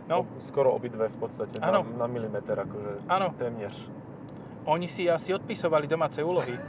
No, 0.06 0.22
Skoro 0.38 0.70
obidve 0.70 1.06
v 1.06 1.18
podstate, 1.18 1.58
na, 1.58 1.68
Áno. 1.68 1.82
na 1.84 2.06
milimeter, 2.06 2.54
akože 2.54 3.04
áno, 3.06 3.34
témnež. 3.34 3.74
oni 4.64 4.86
si 4.86 5.04
asi 5.04 5.30
odpisovali 5.32 5.84
domáce 5.84 6.22
úlohy. 6.22 6.54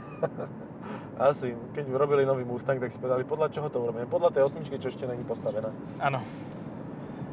Asi, 1.18 1.50
keď 1.72 1.90
robili 1.90 2.22
nový 2.22 2.42
Mustang, 2.42 2.78
tak 2.78 2.88
si 2.88 2.96
povedali, 2.96 3.22
podľa 3.22 3.50
čoho 3.50 3.66
to 3.66 3.78
urobíme? 3.80 4.06
Podľa 4.06 4.30
tej 4.30 4.42
osmičky, 4.44 4.76
čo 4.76 4.86
ešte 4.86 5.02
není 5.02 5.22
postavená. 5.22 5.66
Áno, 5.98 6.22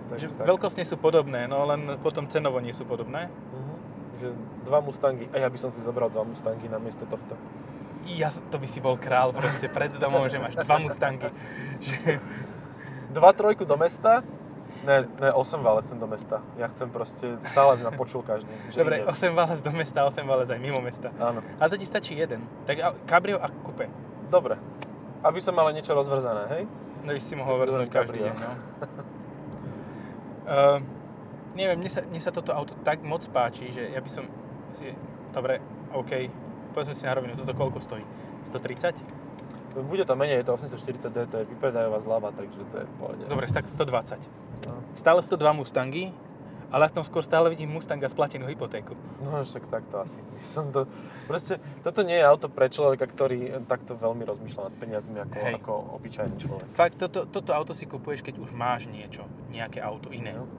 Takže 0.09 0.29
že 0.29 0.33
tak. 0.37 0.45
veľkostne 0.45 0.83
sú 0.85 0.95
podobné, 0.95 1.49
no 1.49 1.65
len 1.65 1.97
potom 1.99 2.29
cenovo 2.29 2.61
nie 2.61 2.73
sú 2.73 2.85
podobné. 2.85 3.27
Mhm. 3.29 3.73
Že 4.15 4.27
dva 4.63 4.79
Mustangy, 4.79 5.25
a 5.33 5.37
ja 5.43 5.49
by 5.51 5.57
som 5.59 5.69
si 5.69 5.83
zobral 5.83 6.07
dva 6.07 6.23
Mustangy 6.23 6.71
na 6.71 6.79
miesto 6.79 7.03
tohto. 7.03 7.35
Ja, 8.05 8.29
to 8.29 8.61
by 8.61 8.67
si 8.69 8.77
bol 8.77 9.01
král 9.01 9.33
proste 9.33 9.65
pred 9.65 9.89
domom, 9.97 10.29
že 10.29 10.37
máš 10.37 10.55
dva 10.55 10.77
Mustangy. 10.77 11.25
Dva 13.09 13.31
trojku 13.33 13.65
do 13.65 13.79
mesta, 13.79 14.21
ne, 14.85 15.07
ne, 15.19 15.29
8 15.33 15.63
válec 15.63 15.87
do 15.89 16.07
mesta. 16.07 16.43
Ja 16.59 16.67
chcem 16.69 16.91
proste 16.91 17.39
stále, 17.41 17.79
ma 17.81 17.91
počul 17.95 18.21
každý. 18.21 18.51
Dobre, 18.75 19.01
idem. 19.01 19.09
8 19.09 19.33
válec 19.33 19.59
do 19.63 19.71
mesta, 19.71 20.05
8 20.05 20.27
válec 20.27 20.49
aj 20.51 20.59
mimo 20.61 20.79
mesta. 20.83 21.09
Áno, 21.17 21.41
A 21.57 21.63
to 21.65 21.79
ti 21.79 21.87
stačí 21.87 22.13
jeden. 22.13 22.45
Tak 22.69 22.75
a- 22.83 22.95
cabrio 23.09 23.39
a 23.41 23.47
coupe. 23.63 23.87
dobre. 24.29 24.59
Aby 25.25 25.41
som 25.41 25.57
mal 25.57 25.65
niečo 25.73 25.97
rozvrzané, 25.97 26.43
hej? 26.53 26.63
No 27.01 27.09
by 27.09 27.21
si 27.21 27.33
mohol 27.33 27.57
si 27.57 27.61
vrznúť 27.65 27.89
zoberiem 27.89 27.97
každý 27.97 28.17
deň, 28.29 28.35
no. 28.37 28.51
uh, 30.45 30.79
neviem, 31.55 31.79
mne 31.79 31.91
sa, 31.91 32.01
mne 32.03 32.21
sa 32.21 32.31
toto 32.31 32.51
auto 32.51 32.75
tak 32.83 33.01
moc 33.01 33.23
páči, 33.31 33.71
že 33.71 33.89
ja 33.89 33.99
by 33.99 34.09
som 34.11 34.25
si... 34.75 34.91
Dobre, 35.31 35.59
OK, 35.91 36.11
povedzme 36.75 36.95
si 36.95 37.03
na 37.07 37.15
rovinu, 37.15 37.35
toto 37.35 37.51
koľko 37.55 37.79
stojí? 37.83 38.03
130? 38.47 38.95
Bude 39.75 40.07
to 40.07 40.15
menej, 40.15 40.39
je 40.39 40.47
to 40.47 40.55
840 40.55 41.11
D, 41.11 41.17
to 41.27 41.35
je 41.43 41.45
vypredajová 41.51 41.99
zľava, 41.99 42.31
takže 42.31 42.63
to 42.71 42.75
je 42.79 42.85
v 42.87 42.93
pohode. 42.95 43.23
Dobre, 43.27 43.43
tak 43.51 43.67
120. 43.67 44.23
No, 44.71 44.79
Stále 44.95 45.19
102 45.19 45.51
Mustangy, 45.51 46.15
ale 46.75 46.91
v 46.91 46.99
tom 46.99 47.07
skôr 47.07 47.23
stále 47.23 47.47
vidím 47.47 47.71
Mustanga 47.71 48.03
splatenú 48.05 48.43
hypotéku. 48.45 48.99
no 49.23 49.39
však 49.39 49.63
takto 49.65 50.03
asi. 50.03 50.19
Som 50.35 50.75
to, 50.75 50.83
proste, 51.23 51.55
toto 51.79 52.03
nie 52.03 52.19
je 52.19 52.25
auto 52.27 52.51
pre 52.51 52.67
človeka, 52.67 53.07
ktorý 53.07 53.63
takto 53.63 53.95
veľmi 53.95 54.27
rozmýšľa 54.27 54.67
nad 54.67 54.75
peniazmi 54.75 55.17
ako, 55.17 55.37
Hej. 55.39 55.53
ako 55.55 55.71
obyčajný 55.95 56.35
človek. 56.35 56.67
Fakt, 56.75 56.99
toto, 56.99 57.23
toto 57.23 57.55
auto 57.55 57.71
si 57.71 57.87
kupuješ, 57.87 58.19
keď 58.21 58.43
už 58.43 58.51
máš 58.51 58.91
niečo, 58.91 59.23
nejaké 59.47 59.79
auto 59.79 60.11
iné. 60.11 60.35
No. 60.35 60.51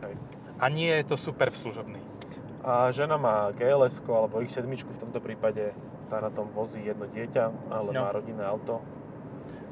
Hej. 0.00 0.14
A 0.62 0.70
nie 0.70 0.94
je 0.94 1.02
to 1.02 1.18
super 1.18 1.50
služobný. 1.50 1.98
A 2.62 2.86
žena 2.94 3.18
má 3.18 3.50
gls 3.50 3.98
alebo 4.00 4.38
X7 4.38 4.62
v 4.70 5.00
tomto 5.02 5.18
prípade, 5.18 5.74
tá 6.06 6.22
na 6.22 6.30
tom 6.30 6.46
vozí 6.54 6.78
jedno 6.78 7.10
dieťa, 7.10 7.50
ale 7.66 7.90
No. 7.90 8.06
má 8.06 8.14
rodinné 8.14 8.46
auto. 8.46 8.78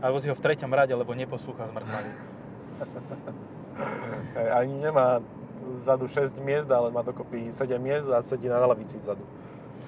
A 0.03 0.11
vozí 0.11 0.27
ho 0.27 0.35
v 0.35 0.43
treťom 0.43 0.73
rade, 0.75 0.91
lebo 0.91 1.15
neposlúcha 1.15 1.71
zmrtvali. 1.71 2.11
Hej, 4.35 4.49
ani 4.51 4.75
nemá 4.75 5.21
vzadu 5.81 6.05
6 6.05 6.39
miest, 6.45 6.69
ale 6.71 6.93
má 6.93 7.01
dokopy 7.01 7.49
7 7.49 7.81
miest 7.81 8.09
a 8.13 8.21
sedí 8.21 8.47
na 8.47 8.61
lavici 8.61 9.01
vzadu. 9.01 9.25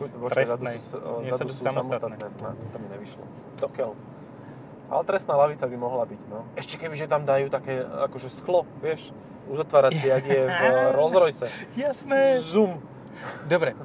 Počkaj, 0.00 0.44
vzadu 0.48 0.64
sú, 0.80 0.96
vzadu 1.28 1.50
sú 1.52 1.62
samostatné. 1.62 2.16
samostatné. 2.16 2.56
No, 2.56 2.70
to 2.72 2.76
mi 2.80 2.88
nevyšlo. 2.90 3.22
Dokiaľ. 3.60 3.90
Ale 4.92 5.02
trestná 5.08 5.34
lavica 5.36 5.64
by 5.68 5.76
mohla 5.76 6.04
byť, 6.04 6.20
no. 6.28 6.44
Ešte 6.56 6.76
keby, 6.76 6.96
že 6.96 7.06
tam 7.08 7.24
dajú 7.24 7.48
také, 7.48 7.80
akože 7.84 8.28
sklo, 8.28 8.68
vieš, 8.80 9.12
uzatváracie, 9.48 10.08
jak 10.16 10.24
je 10.26 10.42
v 10.48 10.62
Rolls 10.96 11.14
Royce. 11.14 11.46
Jasné. 11.76 12.40
Zoom. 12.40 12.80
Dobre, 13.46 13.76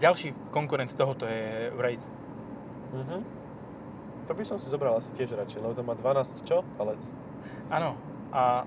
ďalší 0.00 0.34
konkurent 0.50 0.90
tohoto 0.96 1.28
je 1.28 1.70
Wraith. 1.76 2.04
Mhm. 2.92 3.18
To 4.30 4.32
by 4.38 4.44
som 4.46 4.56
si 4.56 4.70
zobral 4.70 4.96
asi 4.96 5.10
tiež 5.12 5.34
radšej, 5.34 5.60
lebo 5.60 5.74
to 5.74 5.82
má 5.82 5.94
12 5.98 6.46
čo? 6.46 6.62
Palec. 6.78 7.02
Áno, 7.68 7.98
a 8.30 8.64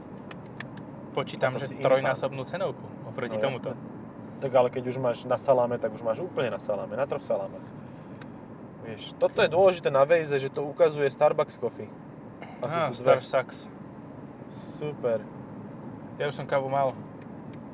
počítam, 1.16 1.56
že 1.56 1.72
trojnásobnú 1.74 2.44
cenovku. 2.44 2.84
oproti 3.08 3.36
No, 3.36 3.42
tomuto. 3.42 3.72
jasné. 3.72 3.94
Tak 4.36 4.52
ale 4.52 4.68
keď 4.68 4.84
už 4.86 4.98
máš 4.98 5.18
na 5.24 5.36
saláme, 5.36 5.80
tak 5.80 5.90
už 5.90 6.04
máš 6.04 6.20
úplne 6.20 6.52
na 6.52 6.60
saláme, 6.60 6.92
na 6.92 7.08
troch 7.08 7.24
salámach. 7.24 7.64
Vieš, 8.84 9.16
toto 9.16 9.40
je 9.40 9.48
dôležité 9.48 9.88
na 9.88 10.04
Waze, 10.04 10.36
že 10.36 10.46
to 10.48 10.62
ukazuje 10.62 11.08
Starbucks 11.08 11.56
Coffee. 11.56 11.88
A 12.60 12.66
sú 12.66 12.78
Á, 12.78 12.86
tu 12.86 12.94
Star. 12.96 13.24
Sax. 13.24 13.72
Super. 14.48 15.24
Ja 16.16 16.28
už 16.28 16.36
som 16.36 16.46
kávu 16.46 16.68
mal. 16.68 16.94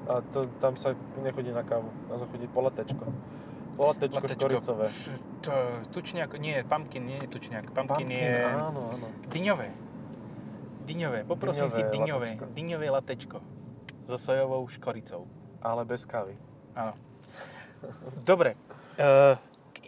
A 0.03 0.21
to, 0.23 0.45
tam 0.57 0.73
sa 0.73 0.93
nechodí 1.17 1.49
na 1.49 1.61
kávu, 1.61 1.89
tam 2.07 2.17
sa 2.17 2.25
chodí 2.25 2.45
po 2.45 2.61
latečko. 2.61 3.05
Po 3.71 3.83
latečko, 3.87 4.17
Latečko. 4.19 4.39
škoricové. 4.39 4.85
Š- 4.87 5.19
To, 5.41 5.53
tučniak, 5.91 6.37
nie, 6.37 6.61
pumpkin, 6.61 7.01
nie 7.01 7.17
je 7.17 7.27
tučniak. 7.27 7.65
Pumpkin, 7.67 8.05
Pumpkin, 8.05 8.13
je 8.13 8.45
áno, 8.45 8.93
áno. 8.93 9.07
dyňové. 9.27 9.73
Dyňové, 10.85 11.23
poprosím 11.23 11.69
si 11.69 11.81
Dyňové 11.83 11.91
dyňové. 11.91 12.25
latečko. 12.25 12.45
Dyňové 12.53 12.87
latečko. 12.89 13.37
So 14.05 14.17
sojovou 14.17 14.67
škoricou. 14.67 15.27
Ale 15.61 15.85
bez 15.85 16.05
kávy. 16.05 16.37
Áno. 16.75 16.97
Dobre, 18.25 18.57
e, 18.97 19.37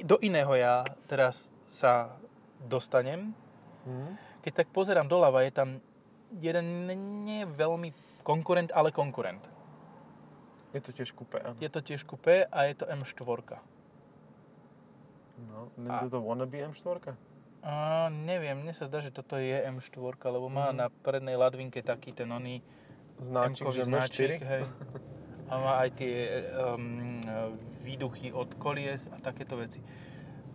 do 0.05 0.17
iného 0.21 0.53
ja 0.53 0.85
teraz 1.09 1.49
sa 1.65 2.17
dostanem. 2.61 3.33
Hm? 3.85 4.13
Keď 4.45 4.53
tak 4.53 4.67
pozerám 4.69 5.09
doľava, 5.09 5.41
je 5.45 5.53
tam 5.53 5.69
jeden 6.41 6.65
nie 7.25 7.45
veľmi 7.45 7.93
konkurent, 8.25 8.71
ale 8.73 8.91
konkurent. 8.91 9.43
Je 10.73 10.81
to 10.81 10.89
tiež 10.89 11.13
kúpe, 11.13 11.37
áno. 11.37 11.53
Je 11.61 11.69
to 11.69 11.85
tiež 11.85 12.01
kupé 12.01 12.49
a 12.49 12.65
je 12.65 12.73
to 12.81 12.85
M4. 12.89 13.61
No, 15.43 15.69
nie 15.77 16.09
to 16.09 16.17
wannabe 16.21 16.65
M4? 16.73 17.13
A, 17.63 17.73
neviem, 18.11 18.53
mne 18.53 18.71
sa 18.71 18.85
zdá, 18.85 18.99
že 18.99 19.07
toto 19.07 19.35
je 19.35 19.55
M4, 19.55 19.95
lebo 20.27 20.47
má 20.47 20.69
Mhm. 20.69 20.75
na 20.75 20.87
prednej 20.91 21.33
ladvinke 21.33 21.79
taký 21.79 22.11
ten 22.11 22.27
oný 22.27 22.59
M-kový 23.15 23.71
že 23.73 23.83
značík, 23.83 24.29
M4? 24.35 24.43
hej. 24.43 24.63
A 25.45 25.53
má 25.55 25.73
aj 25.79 25.89
tie 25.93 26.15
um, 26.57 27.21
výduchy 27.79 28.31
od 28.31 28.51
kolies 28.57 29.07
a 29.07 29.17
takéto 29.17 29.55
veci. 29.55 29.79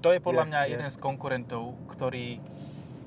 To 0.00 0.10
je 0.10 0.20
podľa 0.20 0.44
Je, 0.44 0.48
mňa 0.48 0.60
je. 0.60 0.70
jeden 0.70 0.90
z 0.90 0.98
konkurentov, 0.98 1.62
ktorý, 1.88 2.40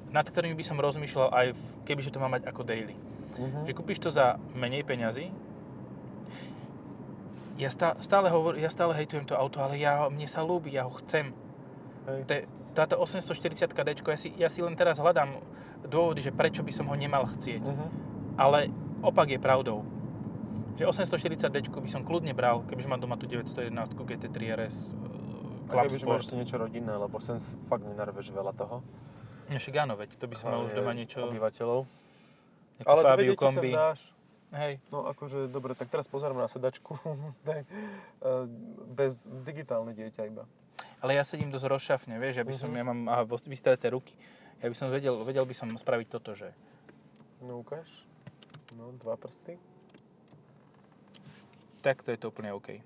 nad 0.09 0.23
ktorými 0.23 0.55
by 0.55 0.63
som 0.63 0.77
rozmýšľal 0.77 1.29
aj 1.29 1.47
v, 1.51 1.59
kebyže 1.83 2.09
to 2.09 2.17
má 2.17 2.27
mať 2.27 2.43
ako 2.43 2.61
daily. 2.63 2.95
Mhm. 3.33 3.65
Že 3.65 3.71
kúpiš 3.73 3.99
to 3.99 4.09
za 4.09 4.33
menej 4.51 4.81
peňazí, 4.81 5.29
ja 7.55 7.69
stá, 7.69 7.93
stále, 7.99 8.25
hovor, 8.27 8.57
ja 8.57 8.67
stále 8.67 8.95
hejtujem 8.95 9.21
to 9.23 9.35
auto, 9.35 9.61
ale 9.61 9.77
ja, 9.77 10.01
mne 10.07 10.25
sa 10.25 10.41
ľúbi, 10.41 10.71
ja 10.71 10.81
ho 10.81 10.93
chcem. 10.97 11.29
Hej. 12.07 12.19
To 12.25 12.31
je, 12.33 12.41
táto 12.71 12.95
840 12.99 13.67
D, 13.71 13.89
ja 13.95 14.17
si, 14.17 14.29
ja 14.35 14.49
si 14.49 14.59
len 14.63 14.75
teraz 14.75 14.97
hľadám 14.97 15.39
dôvody, 15.85 16.23
že 16.23 16.31
prečo 16.31 16.63
by 16.63 16.71
som 16.71 16.87
ho 16.87 16.95
nemal 16.95 17.27
chcieť. 17.27 17.63
Mhm. 17.63 17.85
Ale 18.39 18.71
opak 19.03 19.31
je 19.31 19.39
pravdou. 19.39 19.83
Že 20.79 20.87
840 20.87 21.51
D 21.51 21.57
by 21.67 21.89
som 21.91 22.01
kľudne 22.01 22.31
bral, 22.31 22.63
kebyže 22.65 22.87
mám 22.87 23.03
doma 23.03 23.19
tú 23.19 23.27
911 23.27 23.91
GT3 23.93 24.37
RS 24.55 24.75
Club 25.71 25.87
kebyže 25.87 26.05
máš 26.05 26.21
ešte 26.27 26.35
niečo 26.35 26.55
rodinné, 26.59 26.91
lebo 26.91 27.15
sem 27.23 27.39
fakt 27.71 27.87
nenarveš 27.87 28.35
veľa 28.35 28.51
toho. 28.55 28.83
No 29.47 29.55
však 29.55 29.75
áno, 29.83 29.95
veď, 29.95 30.19
to 30.19 30.27
by 30.27 30.35
som 30.35 30.47
mal 30.51 30.63
už 30.67 30.75
doma 30.75 30.91
niečo, 30.91 31.23
Obyvateľov. 31.27 31.87
Ale 32.83 32.99
Fabiu 33.03 33.35
kombi. 33.39 33.71
dáš. 33.71 33.99
Hej, 34.51 34.83
No 34.91 35.07
akože, 35.07 35.47
dobre, 35.47 35.79
tak 35.79 35.87
teraz 35.87 36.11
pozerám 36.11 36.43
na 36.43 36.51
sedačku. 36.51 36.99
Eh, 38.21 38.45
Bez 38.93 39.17
digitálne 39.25 39.97
dieťa 39.97 40.29
iba. 40.29 40.45
Ale 41.01 41.11
ja 41.11 41.23
sedím 41.23 41.49
dosť 41.49 41.67
rozšafne, 41.67 42.15
vieš, 42.15 42.37
ja 42.37 42.45
by 42.45 42.53
som, 42.53 42.69
Mhm. 42.69 42.77
ja 42.77 42.83
mám 42.83 42.99
aha, 43.07 43.23
vystreté 43.43 43.89
ruky. 43.89 44.13
Ja 44.57 44.69
by 44.69 44.75
som 44.75 44.87
vedel, 44.87 45.17
vedel 45.19 45.41
by 45.41 45.53
som 45.53 45.67
spraviť 45.67 46.07
toto, 46.07 46.31
že 46.31 46.53
No 47.41 47.57
ukáž. 47.57 47.89
No, 48.71 48.93
dva 48.95 49.17
prsty. 49.17 49.57
takto 51.81 52.07
je 52.07 52.17
to 52.17 52.29
úplne 52.29 52.53
OK. 52.53 52.77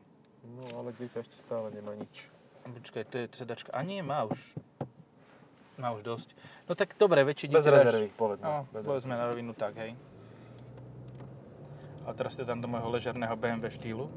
No, 0.48 0.64
ale 0.74 0.94
dieťa 0.94 1.20
ešte 1.20 1.36
stále 1.38 1.68
nemá 1.70 1.92
nič. 1.92 2.32
Počkaj, 2.64 3.04
to 3.04 3.16
je 3.18 3.26
sedačka. 3.34 3.70
A 3.70 3.82
nie, 3.82 4.00
má 4.00 4.24
už. 4.24 4.40
Má 5.76 5.92
už 5.92 6.02
dosť. 6.02 6.32
No 6.64 6.74
tak 6.74 6.96
dobre, 6.96 7.20
väčšie 7.22 7.52
Bez 7.52 7.62
dieťa 7.62 7.70
dáš- 7.70 7.84
rezervy, 7.84 8.10
povedzme. 8.10 8.42
No, 8.42 8.64
Bez 8.72 8.82
povedzme 8.82 9.14
na 9.14 9.28
rovinu 9.28 9.52
tak, 9.52 9.76
hej. 9.76 9.92
A 12.02 12.14
teraz 12.14 12.34
to 12.34 12.42
dám 12.42 12.58
do 12.58 12.66
môjho 12.66 12.88
ležerného 12.88 13.36
BMW 13.36 13.68
štýlu. 13.68 14.08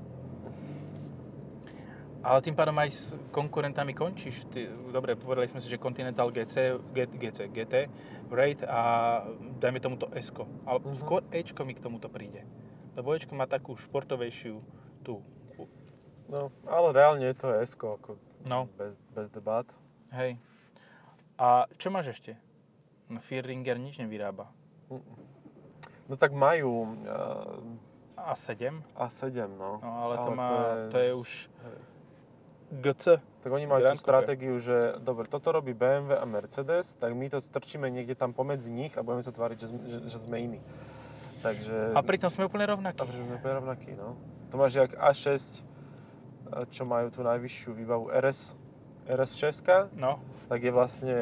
Ale 2.29 2.45
tým 2.45 2.53
pádom 2.53 2.77
aj 2.77 2.91
s 2.91 3.03
konkurentami 3.33 3.93
končíš. 3.93 4.45
Ty, 4.47 4.61
dobre, 4.91 5.17
povedali 5.17 5.49
sme 5.49 5.59
si, 5.59 5.67
že 5.67 5.81
Continental 5.81 6.29
GC, 6.29 6.55
G- 6.93 7.09
GC, 7.11 7.49
GT, 7.49 7.89
Raid 8.29 8.61
a 8.63 8.81
dajme 9.57 9.81
tomuto 9.81 10.13
s 10.13 10.29
Ale 10.63 10.79
Mhm. 10.79 10.93
skôr 10.95 11.25
Ečko 11.31 11.65
mi 11.65 11.73
k 11.73 11.81
tomuto 11.81 12.07
príde. 12.07 12.45
Lebo 12.93 13.17
Ečko 13.17 13.33
má 13.33 13.47
takú 13.47 13.73
športovejšiu 13.75 14.61
tú, 15.01 15.25
No, 16.29 16.53
ale 16.63 16.93
reálne 16.93 17.25
je 17.25 17.33
to 17.35 17.49
s 17.49 17.73
ako 17.73 18.21
no, 18.45 18.69
bez, 18.77 19.01
bez 19.09 19.33
debát. 19.33 19.65
hej. 20.13 20.37
A 21.35 21.65
čo 21.75 21.89
máš 21.89 22.13
ešte? 22.13 22.37
No, 23.09 23.17
Firringer 23.19 23.81
nič 23.81 23.97
nevyrába. 23.97 24.53
No 26.05 26.15
tak 26.15 26.37
majú 26.37 27.01
uh, 27.01 27.65
A7? 28.29 28.61
A7, 28.93 29.25
no. 29.49 29.81
No, 29.81 29.89
ale, 29.89 30.15
to, 30.19 30.31
má, 30.31 30.49
je- 30.51 30.89
to 30.91 30.99
je 30.99 31.11
už 31.17 31.31
hej. 31.49 31.79
GC. 32.69 33.05
Tak 33.41 33.51
oni 33.53 33.65
majú 33.65 33.81
Grand 33.81 33.97
tú 33.97 34.03
stratégiu, 34.03 34.55
že 34.61 35.01
dobre, 35.01 35.25
toto 35.31 35.49
robí 35.55 35.73
BMW 35.73 36.21
a 36.21 36.25
Mercedes, 36.29 36.99
tak 37.01 37.17
my 37.17 37.33
to 37.33 37.41
strčíme 37.41 37.89
niekde 37.89 38.13
tam 38.13 38.37
pomedzi 38.37 38.69
nich 38.69 38.93
a 38.99 39.01
budeme 39.01 39.25
sa 39.25 39.33
tváriť, 39.33 39.57
že 39.57 39.67
že, 39.89 39.99
že 40.05 40.19
sme 40.21 40.37
iní. 40.37 40.61
Takže... 41.41 41.95
A 41.95 42.03
pritom 42.03 42.29
sme 42.29 42.51
úplne 42.51 42.67
rovnakí. 42.69 42.99
A 42.99 43.07
že 43.09 43.25
sme 43.25 43.39
úplne 43.39 43.55
rovnakí, 43.63 43.91
no. 43.95 44.19
To 44.51 44.59
máš 44.59 44.75
jak 44.77 44.91
A6, 44.99 45.31
e, 45.31 45.41
čo 46.69 46.83
majú 46.83 47.09
tú 47.15 47.23
najvyššiu 47.23 47.71
výbavu 47.79 48.11
RS, 48.11 48.59
RS6, 49.09 49.95
No, 49.97 50.21
tak 50.51 50.61
je 50.61 50.73
vlastne 50.75 51.17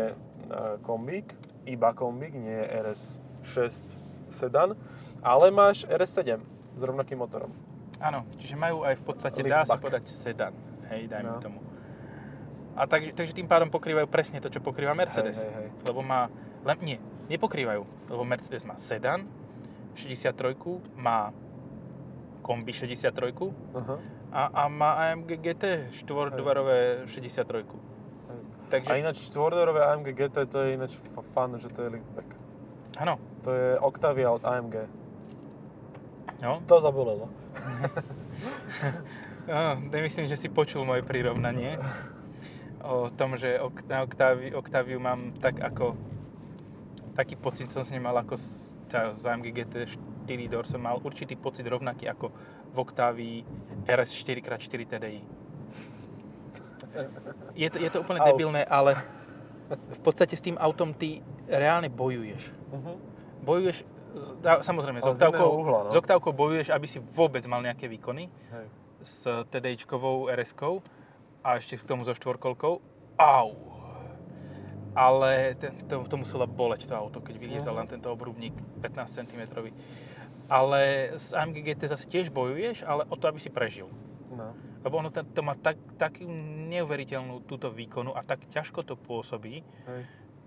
kombík, 0.83 1.31
iba 1.67 1.91
kombík, 1.95 2.35
nie 2.35 2.55
je 2.55 2.67
RS6 2.83 3.95
sedan, 4.31 4.75
ale 5.23 5.51
máš 5.51 5.87
RS7 5.87 6.43
s 6.75 6.81
rovnakým 6.83 7.19
motorom. 7.19 7.51
áno. 8.03 8.27
Čiže 8.43 8.55
majú 8.59 8.83
aj 8.83 8.95
v 8.99 9.03
podstate, 9.07 9.39
dá 9.47 9.63
sa 9.63 9.75
Liftback. 9.75 9.83
povedať, 9.83 10.05
sedan. 10.11 10.53
Hej, 10.88 11.09
dajme 11.09 11.31
No. 11.31 11.40
tomu. 11.40 11.59
A 12.77 12.85
takže, 12.85 13.12
takže 13.12 13.33
tým 13.33 13.46
pádom 13.46 13.66
pokrývajú 13.66 14.05
presne 14.07 14.37
to, 14.37 14.46
čo 14.46 14.61
pokrýva 14.61 14.92
Mercedes. 14.92 15.40
Hej, 15.40 15.49
hej, 15.49 15.57
hej. 15.64 15.68
Lebo 15.83 16.01
má, 16.01 16.29
len, 16.62 16.77
nie, 16.79 16.96
nepokrývajú, 17.27 17.83
lebo 18.07 18.22
Mercedes 18.22 18.62
má 18.62 18.77
sedan, 18.77 19.25
63, 19.94 20.53
má 20.94 21.33
kombi 22.40 22.70
63 22.70 23.33
Aha. 23.72 23.96
a, 24.31 24.42
a 24.46 24.62
má 24.68 24.92
AMG 25.05 25.40
GT 25.40 25.64
štvordverové 25.90 27.09
63. 27.09 27.64
Hej. 27.64 28.40
Takže, 28.68 28.88
A 28.88 28.96
ináč 28.96 29.25
štvordorové 29.25 29.81
AMG 29.87 30.12
GT, 30.12 30.37
to 30.44 30.61
je 30.61 30.75
ináč 30.75 30.92
f- 30.94 31.25
fun, 31.27 31.57
že 31.57 31.66
to 31.68 31.81
je 31.81 31.88
liftback. 31.90 32.29
áno, 32.96 33.16
To 33.40 33.51
je 33.51 33.79
Octavia 33.81 34.29
od 34.29 34.44
AMG. 34.44 34.85
no. 36.38 36.61
To 36.62 36.77
zabolelo. 36.77 37.33
No, 39.47 39.79
myslím, 39.79 40.27
že 40.27 40.35
si 40.35 40.51
počul 40.51 40.83
moje 40.83 41.07
prirovnanie 41.07 41.79
o 42.83 43.11
tom, 43.15 43.39
že 43.39 43.63
na 43.87 44.03
Octavi- 44.03 44.55
Octaviu 44.55 44.99
mám 44.99 45.39
tak 45.39 45.63
ako 45.63 45.95
taký 47.15 47.39
pocit 47.39 47.71
som 47.73 47.81
s 47.81 47.91
ním 47.95 48.05
mal 48.05 48.17
ako 48.19 48.37
tá, 48.91 49.15
z 49.17 49.25
AMG 49.25 49.47
GT 49.55 49.75
4 50.27 50.53
door 50.53 50.67
som 50.69 50.83
mal 50.83 51.01
určitý 51.01 51.39
pocit 51.39 51.65
rovnaký 51.65 52.11
ako 52.11 52.31
v 52.75 52.77
Octavii 52.77 53.37
RS 53.89 54.11
4x4 54.21 54.81
TDI. 54.85 55.23
Je 57.57 57.69
to, 57.73 57.77
je 57.81 57.89
to 57.89 57.99
úplne 58.05 58.21
Au. 58.21 58.27
debilné, 58.29 58.67
ale 58.69 58.99
v 59.71 60.01
podstate 60.05 60.37
s 60.37 60.43
tým 60.45 60.61
autom 60.61 60.93
ty 60.93 61.25
reálne 61.49 61.89
bojuješ. 61.89 62.53
Uh-huh. 62.75 62.97
Bojuješ, 63.47 63.87
dá- 64.43 64.61
samozrejme, 64.61 65.01
s 65.01 65.09
Ale 65.09 65.15
oktávkou, 65.17 65.49
uhla, 65.63 65.81
no. 65.87 65.91
s 65.93 65.97
oktávkou 65.97 66.33
bojuješ, 66.35 66.69
aby 66.75 66.87
si 66.91 66.99
vôbec 67.01 67.43
mal 67.49 67.65
nejaké 67.65 67.89
výkony 67.89 68.29
Hej. 68.53 68.67
S 69.07 69.23
TDIčkovou 69.47 70.27
RS-kou 70.29 70.83
a 71.40 71.57
ešte 71.57 71.79
k 71.79 71.87
tomu 71.87 72.03
so 72.03 72.11
štvorkolkou. 72.11 72.83
Au! 73.16 73.49
Ale 74.97 75.55
to, 75.87 76.03
to 76.03 76.16
muselo 76.16 76.45
boleť 76.45 76.88
to 76.88 76.97
auto, 76.97 77.21
keď 77.21 77.35
vyliezal 77.37 77.73
Mhm. 77.73 77.79
len 77.79 77.88
tento 77.88 78.09
obrubník 78.09 78.53
15 78.81 79.14
cm. 79.14 79.71
Ale 80.47 80.81
s 81.14 81.31
AMG 81.31 81.61
GT 81.61 81.87
zase 81.87 82.07
tiež 82.07 82.31
bojuješ, 82.31 82.83
ale 82.83 83.03
o 83.07 83.16
to, 83.16 83.27
aby 83.27 83.38
si 83.38 83.51
prežil. 83.51 83.90
No. 84.31 84.55
Lebo 84.83 84.99
ono 84.99 85.11
ten- 85.11 85.27
to 85.27 85.42
má 85.42 85.55
tak, 85.55 85.75
takú 85.97 86.23
neuveriteľnú 86.66 87.42
túto 87.42 87.66
výkonu 87.69 88.14
a 88.14 88.23
tak 88.23 88.47
ťažko 88.47 88.83
to 88.83 88.95
pôsobí, 88.97 89.62
Hej. 89.62 90.03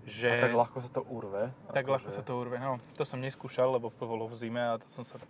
Že... 0.08 0.28
A 0.30 0.48
tak 0.48 0.56
ľahko 0.56 0.78
sa 0.80 0.90
to 0.90 1.02
urve. 1.08 1.52
Tak 1.70 1.84
akože- 1.84 1.92
ľahko 1.92 2.10
sa 2.10 2.22
to 2.24 2.32
urve. 2.36 2.56
No, 2.60 2.80
to 2.96 3.04
som 3.04 3.20
neskúšal, 3.20 3.76
lebo 3.76 3.92
bolo 3.92 4.28
v 4.30 4.34
zime 4.36 4.60
a 4.60 4.80
to 4.80 4.88
som 4.88 5.04
sa, 5.04 5.20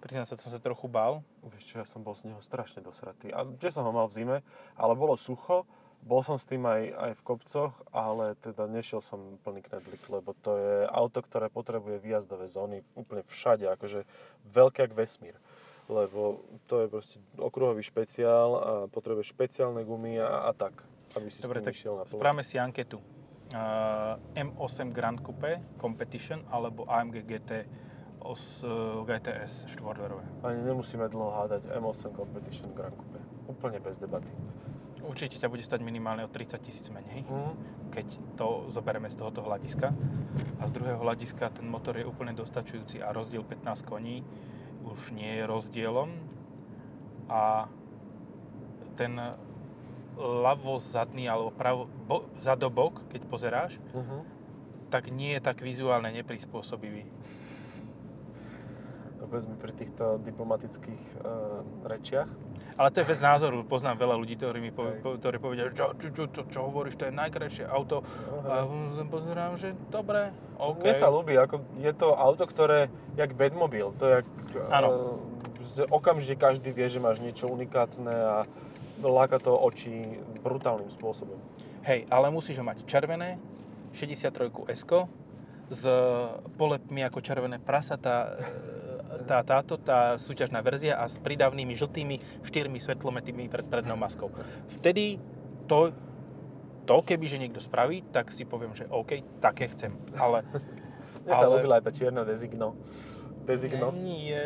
priznám 0.00 0.26
sa, 0.28 0.36
to 0.36 0.44
som 0.44 0.52
sa 0.52 0.60
trochu 0.60 0.86
bál. 0.88 1.24
Vieš 1.44 1.64
čo, 1.66 1.74
ja 1.80 1.86
som 1.88 2.04
bol 2.04 2.12
z 2.12 2.28
neho 2.32 2.40
strašne 2.44 2.84
dosratý. 2.84 3.32
A 3.32 3.44
tiež 3.46 3.80
som 3.80 3.84
ho 3.86 3.92
mal 3.92 4.06
v 4.08 4.16
zime, 4.16 4.36
ale 4.76 4.92
bolo 4.98 5.16
sucho. 5.16 5.64
Bol 6.00 6.24
som 6.24 6.40
s 6.40 6.48
tým 6.48 6.64
aj, 6.64 6.96
aj 6.96 7.12
v 7.12 7.22
kopcoch, 7.28 7.72
ale 7.92 8.32
teda 8.40 8.64
nešiel 8.64 9.04
som 9.04 9.36
plný 9.44 9.60
knedlik, 9.68 10.00
lebo 10.08 10.32
to 10.32 10.56
je 10.56 10.76
auto, 10.88 11.20
ktoré 11.20 11.52
potrebuje 11.52 12.00
výjazdové 12.00 12.48
zóny 12.48 12.80
úplne 12.96 13.20
všade, 13.28 13.68
akože 13.68 14.08
veľké 14.48 14.88
jak 14.88 14.96
vesmír. 14.96 15.36
lebo 15.90 16.40
to 16.70 16.80
je 16.80 16.86
proste 16.88 17.16
okruhový 17.36 17.82
špeciál 17.82 18.48
a 18.56 18.70
potrebuješ 18.88 19.34
špeciálne 19.34 19.82
gumy 19.82 20.22
a, 20.22 20.48
a 20.48 20.54
tak, 20.54 20.72
aby 21.18 21.28
si 21.28 21.42
Dobre, 21.42 21.60
s 21.60 21.62
tým 21.62 21.66
tak 21.66 21.74
išiel 21.74 21.94
na 21.98 22.06
správame 22.06 22.46
si 22.46 22.56
anketu. 22.56 23.02
Uh, 23.50 24.14
M8 24.38 24.94
Grand 24.94 25.18
Coupe 25.18 25.58
Competition 25.74 26.46
alebo 26.54 26.86
AMG 26.86 27.26
GT 27.26 27.66
os, 28.22 28.62
uh, 28.62 29.02
GTS 29.02 29.66
štvorverové. 29.66 30.22
Ani 30.46 30.62
nemusíme 30.62 31.10
dlho 31.10 31.34
hádať 31.34 31.66
M8 31.74 32.14
Competition 32.14 32.70
Grand 32.78 32.94
Coupe. 32.94 33.18
Úplne 33.50 33.82
bez 33.82 33.98
debaty. 33.98 34.30
Určite 35.02 35.42
ťa 35.42 35.50
bude 35.50 35.66
stať 35.66 35.82
minimálne 35.82 36.22
o 36.22 36.30
30 36.30 36.62
tisíc 36.62 36.86
menej, 36.94 37.26
Mhm. 37.26 37.52
keď 37.90 38.06
to 38.38 38.70
zoberieme 38.70 39.10
z 39.10 39.18
tohoto 39.18 39.42
hľadiska. 39.42 39.90
A 40.60 40.62
z 40.68 40.70
druhého 40.70 41.02
hľadiska 41.02 41.50
ten 41.50 41.66
motor 41.66 41.98
je 41.98 42.06
úplne 42.06 42.30
dostačujúci 42.30 43.02
a 43.02 43.10
rozdiel 43.10 43.42
15 43.42 43.82
koní 43.82 44.22
už 44.86 45.10
nie 45.10 45.42
je 45.42 45.44
rozdielom. 45.50 46.14
A 47.26 47.66
ten 48.94 49.18
ľavo 50.20 50.76
zadný 50.76 51.24
alebo 51.24 51.50
pravo, 51.50 51.88
bo, 52.04 52.28
zadobok, 52.36 53.00
keď 53.08 53.20
pozeráš, 53.24 53.72
Mhm. 53.90 54.16
tak 54.88 55.08
nie 55.08 55.32
je 55.32 55.40
tak 55.40 55.58
vizuálne 55.58 56.12
neprispôsobivý. 56.12 57.08
Povedz 59.20 59.46
mi 59.46 59.54
pri 59.54 59.70
týchto 59.70 60.18
diplomatických 60.18 61.02
uh, 61.16 61.60
rečiach. 61.84 62.26
Ale 62.74 62.88
to 62.88 62.98
je 62.98 63.06
vec 63.06 63.20
názoru. 63.20 63.62
Poznám 63.62 64.00
veľa 64.00 64.16
ľudí, 64.16 64.34
ktorí 64.34 64.58
mi 64.58 64.72
po, 64.72 64.88
Hej. 64.88 64.98
po, 64.98 65.14
ktorí 65.14 65.36
povedia, 65.36 65.68
že 65.68 65.76
čo, 65.76 65.86
čo, 65.94 66.08
čo, 66.10 66.24
čo, 66.26 66.42
čo 66.48 66.60
hovoríš, 66.64 66.96
to 66.96 67.04
je 67.04 67.14
najkrajšie 67.14 67.62
auto. 67.62 68.00
A 68.42 68.64
Aha. 68.64 68.66
ja 68.66 69.04
pozerám, 69.04 69.54
že 69.54 69.76
dobre, 69.86 70.32
OK. 70.56 70.82
Mne 70.82 70.96
sa 70.96 71.06
ľúbi, 71.06 71.36
ako 71.36 71.62
je 71.76 71.92
to 71.92 72.08
auto, 72.10 72.42
ktoré, 72.42 72.88
jak 73.14 73.30
Batmobil, 73.30 73.92
to 73.94 74.04
je 74.04 74.12
jak, 74.18 74.26
Áno. 74.66 74.88
eh, 75.54 75.86
okamžite 75.86 76.34
každý 76.34 76.72
vie, 76.72 76.88
že 76.88 76.98
máš 76.98 77.20
niečo 77.20 77.46
unikátne 77.46 78.10
a 78.10 78.36
láka 79.08 79.40
to 79.40 79.56
oči 79.56 80.20
brutálnym 80.44 80.92
spôsobom. 80.92 81.40
Hej, 81.80 82.04
ale 82.12 82.28
musíš 82.28 82.60
ho 82.60 82.64
mať 82.66 82.84
červené, 82.84 83.40
63 83.96 84.52
S 84.76 84.84
s 85.70 85.86
polepmi 86.58 87.06
ako 87.06 87.22
červené 87.22 87.62
prasa, 87.62 87.94
tá, 87.94 88.34
tá, 89.22 89.38
táto, 89.46 89.78
tá 89.78 90.18
súťažná 90.18 90.58
verzia 90.66 90.98
a 90.98 91.06
s 91.06 91.22
pridavnými 91.22 91.78
žltými 91.78 92.42
štyrmi 92.42 92.82
svetlometými 92.82 93.46
pred 93.46 93.64
prednou 93.70 93.94
maskou. 93.94 94.34
Vtedy 94.66 95.22
to, 95.70 95.94
to 96.90 96.96
kebyže 97.06 97.38
niekto 97.38 97.62
spraví, 97.62 98.02
tak 98.10 98.34
si 98.34 98.42
poviem, 98.42 98.74
že 98.74 98.90
OK, 98.90 99.22
také 99.38 99.70
chcem. 99.70 99.94
Ale 100.18 100.42
Mne 101.24 101.34
sa 101.36 101.46
Ale- 101.46 101.62
ľúbila 101.62 101.74
aj 101.78 101.84
tá 101.86 101.92
čierna 101.94 102.22
Designo. 102.26 102.74
Designo. 103.46 103.90
nie, 103.90 104.36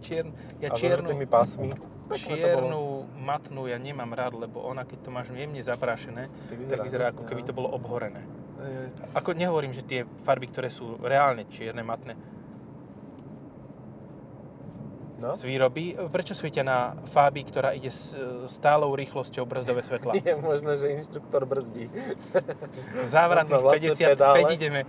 čier, 0.00 0.24
ja 0.60 0.72
a 0.72 0.76
so 0.76 0.84
čiernu, 0.84 1.08
žltými 1.10 1.26
pásmi. 1.28 1.68
Čiernu 2.12 3.08
matnú 3.16 3.64
ja 3.64 3.80
nemám 3.80 4.12
rád, 4.12 4.36
lebo 4.36 4.60
ona 4.60 4.84
keď 4.84 4.98
to 5.00 5.08
máš 5.08 5.32
jemne 5.32 5.64
zaprášené, 5.64 6.28
Tak 6.52 6.58
tak 6.68 6.80
vyzerá 6.84 7.10
ako 7.16 7.24
keby 7.24 7.40
no. 7.42 7.46
to 7.48 7.52
bolo 7.56 7.68
obhorené. 7.72 8.20
Hej. 8.60 8.92
Ako 9.16 9.32
nehovorím, 9.32 9.72
že 9.72 9.80
tie 9.84 10.00
farby, 10.28 10.52
ktoré 10.52 10.68
sú 10.68 11.00
reálne 11.00 11.48
čierne, 11.48 11.80
matné, 11.80 12.16
No? 15.24 15.32
z 15.38 15.46
výroby, 15.48 15.96
prečo 16.12 16.36
svietia 16.36 16.60
na 16.60 16.98
fábi, 17.08 17.48
ktorá 17.48 17.72
ide 17.72 17.88
s 17.88 18.12
stálou 18.50 18.92
rýchlosťou 18.92 19.48
brzdové 19.48 19.80
svetla? 19.80 20.12
Je 20.20 20.36
možné, 20.36 20.76
že 20.76 20.92
inštruktor 20.92 21.48
brzdí. 21.48 21.88
Závratných 23.08 23.62
vlastné 23.62 23.94
55 23.96 24.20
pedále. 24.20 24.38
ideme. 24.52 24.80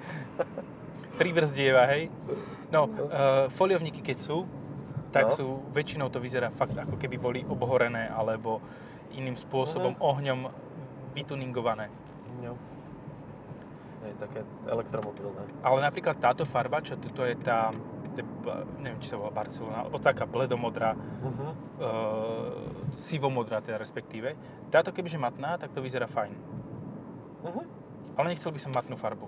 Pribrzdieva, 1.21 1.87
hej? 1.95 2.11
No, 2.67 2.89
uh, 2.89 3.47
foliovníky 3.55 4.03
keď 4.03 4.17
sú, 4.19 4.37
tak 5.15 5.31
No. 5.31 5.31
sú, 5.31 5.47
väčšinou 5.71 6.11
to 6.11 6.19
vyzerá 6.19 6.51
fakt 6.51 6.75
ako 6.75 6.99
keby 6.99 7.15
boli 7.15 7.39
obhorené 7.47 8.11
alebo 8.11 8.59
iným 9.15 9.39
spôsobom 9.39 9.95
Mhm. 9.95 10.01
ohňom 10.03 10.39
vytuningované. 11.15 11.87
No. 12.43 12.59
Je 14.03 14.11
také 14.19 14.43
elektromobilné. 14.67 15.39
Ale 15.63 15.79
napríklad 15.81 16.19
táto 16.19 16.43
farba, 16.43 16.83
čo 16.83 16.99
je 16.99 17.35
tá, 17.39 17.71
to 18.13 18.21
je 18.21 18.27
ba- 18.43 18.67
neviem, 18.77 18.99
či 18.99 19.09
sa 19.09 19.17
volá 19.17 19.31
Barcelona, 19.31 19.81
alebo 19.81 19.97
taká 19.97 20.27
bledomodrá, 20.27 20.93
Uh-huh. 20.93 21.51
e, 21.79 21.89
sivomodrá 22.93 23.63
teda 23.63 23.79
respektíve. 23.79 24.35
Táto 24.69 24.91
kebyže 24.91 25.17
matná, 25.17 25.57
tak 25.57 25.73
to 25.73 25.81
vyzerá 25.81 26.05
fajn. 26.05 26.35
Uh-huh. 27.41 27.65
Ale 28.13 28.29
nechcel 28.29 28.51
by 28.51 28.59
som 28.61 28.71
matnú 28.71 28.93
farbu. 28.93 29.25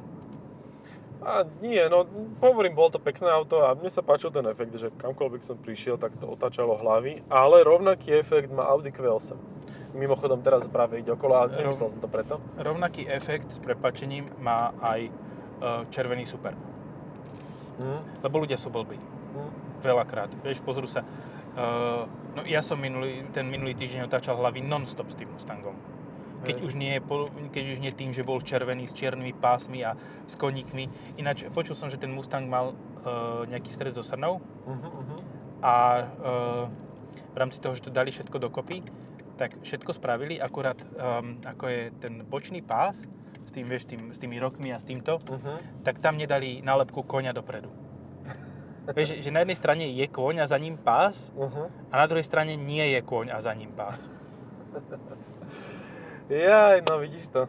A 1.22 1.44
nie, 1.66 1.82
no 1.90 2.06
hovorím, 2.40 2.78
bolo 2.78 2.94
to 2.94 3.00
pekné 3.02 3.28
auto 3.28 3.66
a 3.66 3.74
mne 3.74 3.90
sa 3.90 4.06
páčil 4.06 4.30
ten 4.30 4.46
efekt, 4.46 4.78
že 4.78 4.94
kamkoľvek 4.94 5.42
som 5.42 5.58
prišiel, 5.58 5.98
tak 5.98 6.14
to 6.22 6.30
otáčalo 6.30 6.78
hlavy, 6.78 7.26
ale 7.28 7.66
rovnaký 7.66 8.14
efekt 8.14 8.54
má 8.54 8.70
Audi 8.70 8.94
Q8. 8.94 9.34
Mimochodom 9.98 10.46
teraz 10.46 10.70
práve 10.70 11.02
ide 11.02 11.10
okolo 11.10 11.34
a 11.34 11.50
nemyslel 11.50 11.90
som 11.90 12.00
to 12.00 12.06
preto. 12.06 12.38
Rovnaký 12.60 13.10
efekt 13.10 13.50
s 13.50 13.58
prepačením 13.58 14.30
má 14.38 14.70
aj 14.78 15.10
e, 15.10 15.12
červený 15.90 16.30
super. 16.30 16.54
Mm. 17.82 18.22
Lebo 18.22 18.36
ľudia 18.46 18.62
sú 18.62 18.70
blbí. 18.70 19.00
Mm. 19.00 19.52
Veľakrát. 19.82 20.30
Vieš, 20.46 20.62
pozrú 20.62 20.86
sa. 20.86 21.02
E, 21.02 21.08
no 22.38 22.46
ja 22.46 22.62
som 22.62 22.78
minulý, 22.78 23.26
ten 23.34 23.50
minulý 23.50 23.74
týždeň 23.74 24.06
otáčal 24.06 24.38
hlavy 24.38 24.62
non-stop 24.62 25.10
s 25.10 25.18
tým 25.18 25.34
Mustangom. 25.34 25.97
Keď 26.46 26.62
už, 26.62 26.74
nie, 26.78 27.02
keď 27.50 27.64
už 27.74 27.80
nie 27.82 27.90
tým, 27.90 28.14
že 28.14 28.22
bol 28.22 28.38
červený 28.44 28.86
s 28.86 28.94
čiernymi 28.94 29.34
pásmi 29.42 29.82
a 29.82 29.98
s 30.30 30.38
koníkmi. 30.38 31.18
Ináč 31.18 31.50
počul 31.50 31.74
som, 31.74 31.90
že 31.90 31.98
ten 31.98 32.14
Mustang 32.14 32.46
mal 32.46 32.72
e, 32.72 32.76
nejaký 33.50 33.74
stred 33.74 33.98
so 33.98 34.06
srnou 34.06 34.38
Uh-huh, 34.68 34.76
uh-huh. 34.78 35.20
a 35.64 35.76
e, 35.98 36.04
v 37.34 37.38
rámci 37.38 37.58
toho, 37.64 37.74
že 37.74 37.88
to 37.88 37.92
dali 37.94 38.12
všetko 38.12 38.38
dokopy, 38.38 38.84
tak 39.38 39.62
všetko 39.62 39.94
spravili, 39.94 40.42
akurát 40.42 40.82
um, 40.82 41.38
ako 41.46 41.70
je 41.70 41.82
ten 42.02 42.26
bočný 42.26 42.66
pás, 42.66 43.06
s 43.46 43.52
tým, 43.54 43.70
vieš, 43.70 43.86
tým, 43.86 44.10
s 44.10 44.18
tými 44.18 44.42
rokmi 44.42 44.74
a 44.74 44.82
s 44.82 44.86
týmto, 44.90 45.22
Uh-huh. 45.22 45.58
tak 45.86 46.02
tam 46.02 46.18
nedali 46.18 46.66
nálepku 46.66 47.06
koňa 47.06 47.38
dopredu. 47.38 47.70
vieš, 48.98 49.22
že 49.22 49.30
na 49.30 49.46
jednej 49.46 49.56
strane 49.56 49.86
je 49.94 50.06
kôň 50.10 50.42
a 50.42 50.50
za 50.50 50.58
ním 50.58 50.76
pás 50.82 51.30
Uh-huh. 51.38 51.70
a 51.94 51.96
na 51.96 52.06
druhej 52.10 52.26
strane 52.26 52.58
nie 52.58 52.98
je 52.98 53.00
kôň 53.06 53.30
a 53.32 53.38
za 53.38 53.54
ním 53.54 53.70
pás. 53.78 54.02
Jaj, 56.28 56.84
no 56.84 57.00
vidíš 57.00 57.32
to. 57.32 57.48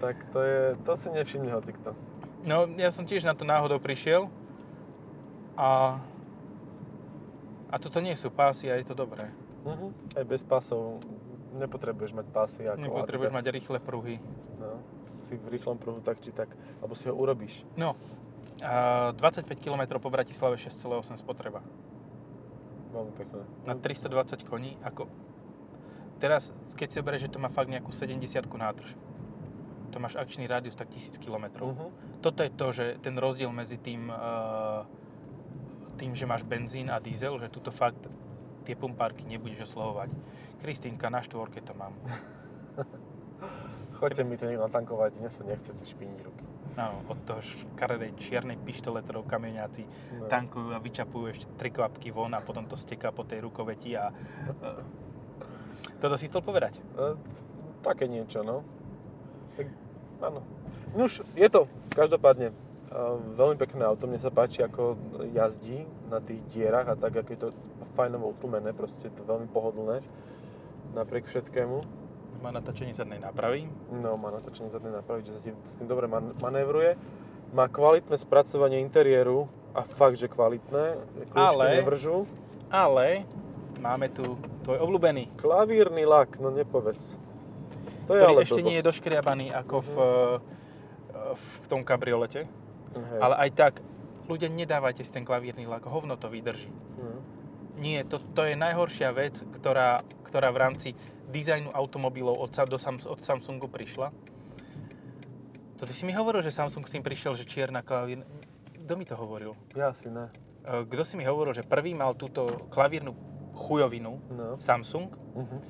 Tak 0.00 0.16
to 0.32 0.40
je, 0.40 0.76
to 0.84 0.92
si 0.96 1.08
nevšimne 1.12 1.52
hocikto. 1.52 1.92
No, 2.44 2.68
ja 2.76 2.92
som 2.92 3.08
tiež 3.08 3.24
na 3.24 3.32
to 3.36 3.44
náhodou 3.44 3.80
prišiel 3.80 4.28
a 5.56 6.00
a 7.72 7.74
toto 7.80 7.98
nie 7.98 8.14
sú 8.14 8.30
pásy 8.30 8.70
a 8.70 8.78
je 8.78 8.86
to 8.86 8.94
dobré. 8.94 9.32
Uh-huh. 9.66 9.90
Aj 10.14 10.22
bez 10.22 10.46
pásov 10.46 11.02
nepotrebuješ 11.58 12.12
mať 12.14 12.26
pásy 12.30 12.62
ako 12.68 12.86
Nepotrebuješ 12.86 13.32
Adidas. 13.34 13.44
mať 13.44 13.54
rýchle 13.54 13.78
pruhy. 13.80 14.16
No, 14.60 14.78
si 15.18 15.34
v 15.34 15.46
rýchlom 15.58 15.78
pruhu 15.78 15.98
tak 15.98 16.22
či 16.22 16.30
tak, 16.30 16.52
alebo 16.78 16.94
si 16.94 17.10
ho 17.10 17.14
urobíš. 17.14 17.66
No, 17.74 17.98
a 18.62 19.10
25 19.16 19.58
km 19.58 19.98
po 19.98 20.10
Bratislave 20.12 20.54
6,8 20.54 21.18
spotreba. 21.18 21.64
Veľmi 22.94 23.12
pekné. 23.18 23.42
na 23.66 23.74
320 23.74 24.46
koní, 24.46 24.78
ako 24.86 25.10
teraz, 26.18 26.54
keď 26.74 26.88
si 26.90 26.98
berieš, 27.00 27.24
že 27.28 27.32
to 27.34 27.42
má 27.42 27.48
fakt 27.48 27.70
nejakú 27.70 27.90
70 27.90 28.44
nádrž, 28.46 28.90
to 29.94 30.02
máš 30.02 30.18
akčný 30.18 30.50
rádius 30.50 30.74
tak 30.74 30.90
1000 30.90 31.22
km. 31.22 31.46
Uh-huh. 31.62 31.94
Toto 32.18 32.42
je 32.42 32.50
to, 32.50 32.66
že 32.74 32.84
ten 32.98 33.14
rozdiel 33.14 33.54
medzi 33.54 33.78
tým, 33.78 34.10
uh, 34.10 34.82
tým, 35.94 36.18
že 36.18 36.26
máš 36.26 36.42
benzín 36.42 36.90
a 36.90 36.98
diesel, 36.98 37.38
že 37.38 37.46
tuto 37.46 37.70
fakt 37.70 38.10
tie 38.66 38.74
pumpárky 38.74 39.22
nebudeš 39.22 39.70
oslovovať. 39.70 40.10
Kristýnka, 40.58 41.12
na 41.12 41.22
štvorke 41.22 41.62
to 41.62 41.78
mám. 41.78 41.94
Choďte 44.02 44.26
mi 44.26 44.34
to 44.34 44.50
niekto 44.50 44.66
natankovať, 44.66 45.22
dnes 45.22 45.30
sa 45.30 45.46
nechce 45.46 45.70
si 45.70 45.84
špiniť 45.86 46.18
ruky. 46.26 46.44
Áno, 46.74 47.06
od 47.06 47.22
toho 47.22 47.38
škaredej 47.38 48.18
čiernej 48.18 48.58
pištole, 48.58 48.98
ktorou 49.06 49.22
kamieňáci 49.22 49.86
No. 50.18 50.26
tankujú 50.26 50.74
a 50.74 50.82
vyčapujú 50.82 51.24
ešte 51.30 51.46
tri 51.54 51.70
kvapky 51.70 52.10
von 52.10 52.34
a 52.34 52.42
potom 52.42 52.66
to 52.66 52.74
steká 52.74 53.14
po 53.14 53.22
tej 53.22 53.46
rukoveti 53.46 53.94
a... 53.94 54.10
Toto 56.04 56.20
si 56.20 56.28
chcel 56.28 56.44
povedať? 56.44 56.76
E, 57.00 57.16
také 57.80 58.04
niečo, 58.04 58.44
no. 58.44 58.60
Tak, 59.56 59.72
áno. 60.20 60.44
Nuž, 60.92 61.24
je 61.32 61.48
to, 61.48 61.64
každopádne, 61.96 62.52
e, 62.52 62.54
veľmi 63.40 63.56
pekné 63.56 63.88
auto, 63.88 64.04
mne 64.04 64.20
sa 64.20 64.28
páči, 64.28 64.60
ako 64.60 65.00
jazdí 65.32 65.88
na 66.12 66.20
tých 66.20 66.44
dierach 66.52 66.92
a 66.92 67.00
tak, 67.00 67.24
ako 67.24 67.30
je 67.32 67.40
to 67.40 67.48
fajnovo 67.96 68.36
utlmené, 68.36 68.76
proste 68.76 69.08
je 69.08 69.16
to 69.16 69.24
veľmi 69.24 69.48
pohodlné 69.48 70.04
napriek 70.92 71.24
všetkému. 71.24 71.80
Má 72.44 72.52
natáčanie 72.52 72.92
zadnej 72.92 73.24
nápravy. 73.24 73.64
No, 73.88 74.20
má 74.20 74.28
natočenie 74.28 74.68
zadnej 74.68 74.92
nápravy, 74.92 75.24
že 75.24 75.40
sa 75.40 75.48
s 75.64 75.80
tým 75.80 75.88
dobre 75.88 76.04
man- 76.04 76.36
manévruje. 76.36 77.00
Má 77.56 77.64
kvalitné 77.72 78.20
spracovanie 78.20 78.84
interiéru 78.84 79.48
a 79.72 79.80
fakt, 79.80 80.20
že 80.20 80.28
kvalitné. 80.28 81.00
Kľúčky 81.32 81.56
Ale- 81.56 81.80
nevržú. 81.80 82.28
Ale 82.68 83.24
máme 83.84 84.08
tu 84.08 84.40
tvoj 84.64 84.80
obľúbený, 84.80 85.36
Klavírny 85.36 86.08
lak, 86.08 86.40
no 86.40 86.48
nepovedz. 86.48 87.20
To 88.08 88.16
je 88.16 88.20
ktorý 88.20 88.32
ale 88.32 88.40
ešte 88.48 88.62
nie 88.64 88.80
je 88.80 88.84
blbosť. 88.84 88.88
doškriabaný 88.88 89.46
ako 89.52 89.76
v, 89.84 89.94
v 91.36 91.66
tom 91.68 91.84
kabriolete. 91.84 92.48
Hej. 92.96 93.20
Ale 93.20 93.34
aj 93.44 93.50
tak, 93.52 93.74
ľudia, 94.24 94.48
nedávajte 94.48 95.04
si 95.04 95.12
ten 95.12 95.28
klavírny 95.28 95.68
lak, 95.68 95.84
hovno 95.84 96.16
to 96.16 96.32
vydrží. 96.32 96.72
Hm. 96.72 97.20
Nie, 97.74 98.06
to, 98.06 98.22
to 98.22 98.48
je 98.48 98.54
najhoršia 98.56 99.10
vec, 99.12 99.42
ktorá, 99.60 100.00
ktorá 100.24 100.48
v 100.54 100.58
rámci 100.62 100.88
dizajnu 101.28 101.74
automobilov 101.74 102.38
od, 102.38 102.50
do, 102.54 102.78
od 103.10 103.20
Samsungu 103.20 103.66
prišla. 103.66 104.14
To 105.80 105.82
ty 105.82 105.92
si 105.92 106.06
mi 106.06 106.14
hovoril, 106.14 106.40
že 106.40 106.54
Samsung 106.54 106.86
s 106.86 106.94
tým 106.94 107.02
prišiel, 107.02 107.34
že 107.34 107.42
čierna 107.44 107.82
klavír... 107.82 108.22
Kto 108.84 108.94
mi 108.94 109.04
to 109.08 109.18
hovoril? 109.18 109.58
Ja 109.74 109.90
si 109.90 110.06
ne. 110.06 110.30
E, 110.62 110.86
Kto 110.86 111.02
si 111.02 111.18
mi 111.18 111.26
hovoril, 111.26 111.50
že 111.50 111.66
prvý 111.66 111.98
mal 111.98 112.14
túto 112.14 112.46
klavírnu 112.70 113.33
chujovinu 113.54 114.18
No. 114.34 114.58
Samsung? 114.58 115.14
Uh-huh. 115.14 115.60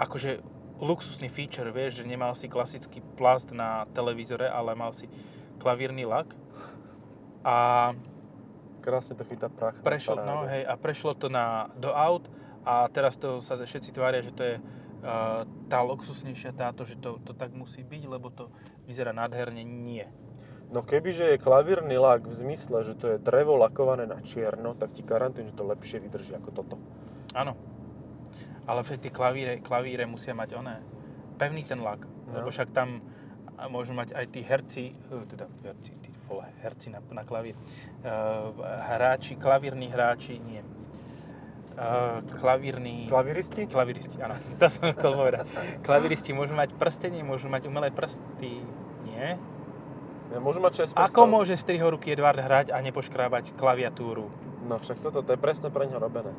Akože 0.00 0.40
luxusný 0.80 1.28
feature, 1.28 1.68
vieš, 1.70 2.00
že 2.00 2.04
nemal 2.08 2.32
si 2.32 2.48
klasický 2.48 3.04
plast 3.20 3.52
na 3.52 3.84
televízore, 3.92 4.48
ale 4.48 4.72
mal 4.72 4.96
si 4.96 5.06
klavírny 5.60 6.08
lak. 6.08 6.32
A 7.44 7.92
Krásne 8.80 9.12
to 9.12 9.28
chytá 9.28 9.52
prach. 9.52 9.76
prešlo, 9.84 10.16
no, 10.24 10.48
hej, 10.48 10.64
a 10.64 10.72
prešlo 10.80 11.12
to 11.12 11.28
na, 11.28 11.68
do 11.76 11.92
aut 11.92 12.24
a 12.64 12.88
teraz 12.88 13.20
to 13.20 13.44
sa 13.44 13.60
všetci 13.60 13.92
tvária, 13.92 14.24
že 14.24 14.32
to 14.32 14.40
je 14.40 14.54
uh, 14.56 15.44
tá 15.68 15.84
luxusnejšia 15.84 16.56
táto, 16.56 16.88
že 16.88 16.96
to, 16.96 17.20
to 17.20 17.36
tak 17.36 17.52
musí 17.52 17.84
byť, 17.84 18.02
lebo 18.08 18.32
to 18.32 18.48
vyzerá 18.88 19.12
nádherne. 19.12 19.60
Nie. 19.64 20.08
No 20.72 20.80
kebyže 20.80 21.34
je 21.34 21.42
klavírny 21.42 22.00
lak 22.00 22.24
v 22.24 22.32
zmysle, 22.32 22.80
že 22.86 22.96
to 22.96 23.06
je 23.12 23.16
drevo 23.20 23.58
lakované 23.60 24.08
na 24.08 24.22
čierno, 24.24 24.72
tak 24.72 24.96
ti 24.96 25.04
garantujem, 25.04 25.52
že 25.52 25.58
to 25.58 25.68
lepšie 25.68 26.00
vydrží 26.00 26.32
ako 26.40 26.50
toto. 26.54 26.76
Áno. 27.34 27.54
Ale 28.66 28.86
tie 28.86 29.10
klavíre, 29.10 29.58
klavíre 29.62 30.06
musia 30.06 30.34
mať 30.36 30.54
oné, 30.54 30.76
pevný 31.38 31.66
ten 31.66 31.82
lak, 31.82 32.06
No. 32.30 32.42
lebo 32.42 32.48
však 32.54 32.70
tam 32.70 33.02
môžu 33.68 33.92
mať 33.92 34.14
aj 34.14 34.26
tí 34.30 34.40
herci, 34.46 34.84
eh, 34.94 35.24
teda 35.26 35.50
herci, 35.66 35.92
tí 35.98 36.10
vole, 36.30 36.46
herci 36.62 36.94
na, 36.94 37.02
na 37.10 37.26
klavír, 37.26 37.58
uh, 38.06 38.54
hráči, 38.86 39.34
klavírni 39.34 39.90
hráči, 39.90 40.38
nie. 40.38 40.62
Uh, 41.74 42.22
klavírni... 42.38 43.10
Klavíristi? 43.10 43.66
Klaviristi, 43.66 44.14
áno. 44.22 44.38
To 44.62 44.66
som 44.70 44.94
chcel 44.94 45.10
povedať. 45.18 45.50
Klaviristi 45.82 46.30
môžu 46.30 46.54
mať 46.54 46.70
prstenie, 46.78 47.26
môžu 47.26 47.50
mať 47.50 47.66
umelé 47.66 47.90
prsty. 47.90 48.62
Nie? 49.10 49.42
Ja, 50.30 50.38
môžu 50.38 50.62
mať 50.62 50.94
6 50.94 51.10
Ako 51.10 51.26
môže 51.26 51.58
strihoruky 51.58 52.14
Edward 52.14 52.38
hrať 52.38 52.70
a 52.70 52.78
nepoškrábať 52.78 53.58
klaviatúru? 53.58 54.30
No 54.70 54.78
však 54.78 55.02
toto, 55.02 55.26
to 55.26 55.34
je 55.34 55.38
presne 55.40 55.74
pre 55.74 55.90
ňo 55.90 55.98
robené. 55.98 56.30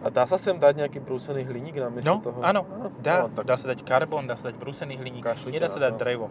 A 0.00 0.08
dá 0.08 0.24
sa 0.24 0.40
sem 0.40 0.56
dať 0.56 0.80
nejaký 0.80 0.98
brúsený 0.98 1.44
hliník 1.44 1.76
namiesto 1.76 2.08
No, 2.08 2.24
toho? 2.24 2.40
áno, 2.40 2.64
dá. 2.98 3.28
No, 3.28 3.36
tak 3.36 3.44
Dá 3.44 3.56
sa 3.56 3.68
dať 3.68 3.84
karbon, 3.84 4.24
dá 4.24 4.32
sa 4.34 4.48
dať 4.48 4.56
brúsený 4.56 4.96
hliník, 4.96 5.24
Kašlite 5.24 5.52
nedá 5.52 5.68
sa 5.68 5.76
na 5.76 5.88
dať 5.88 5.94
to. 5.94 6.00
drevo. 6.00 6.26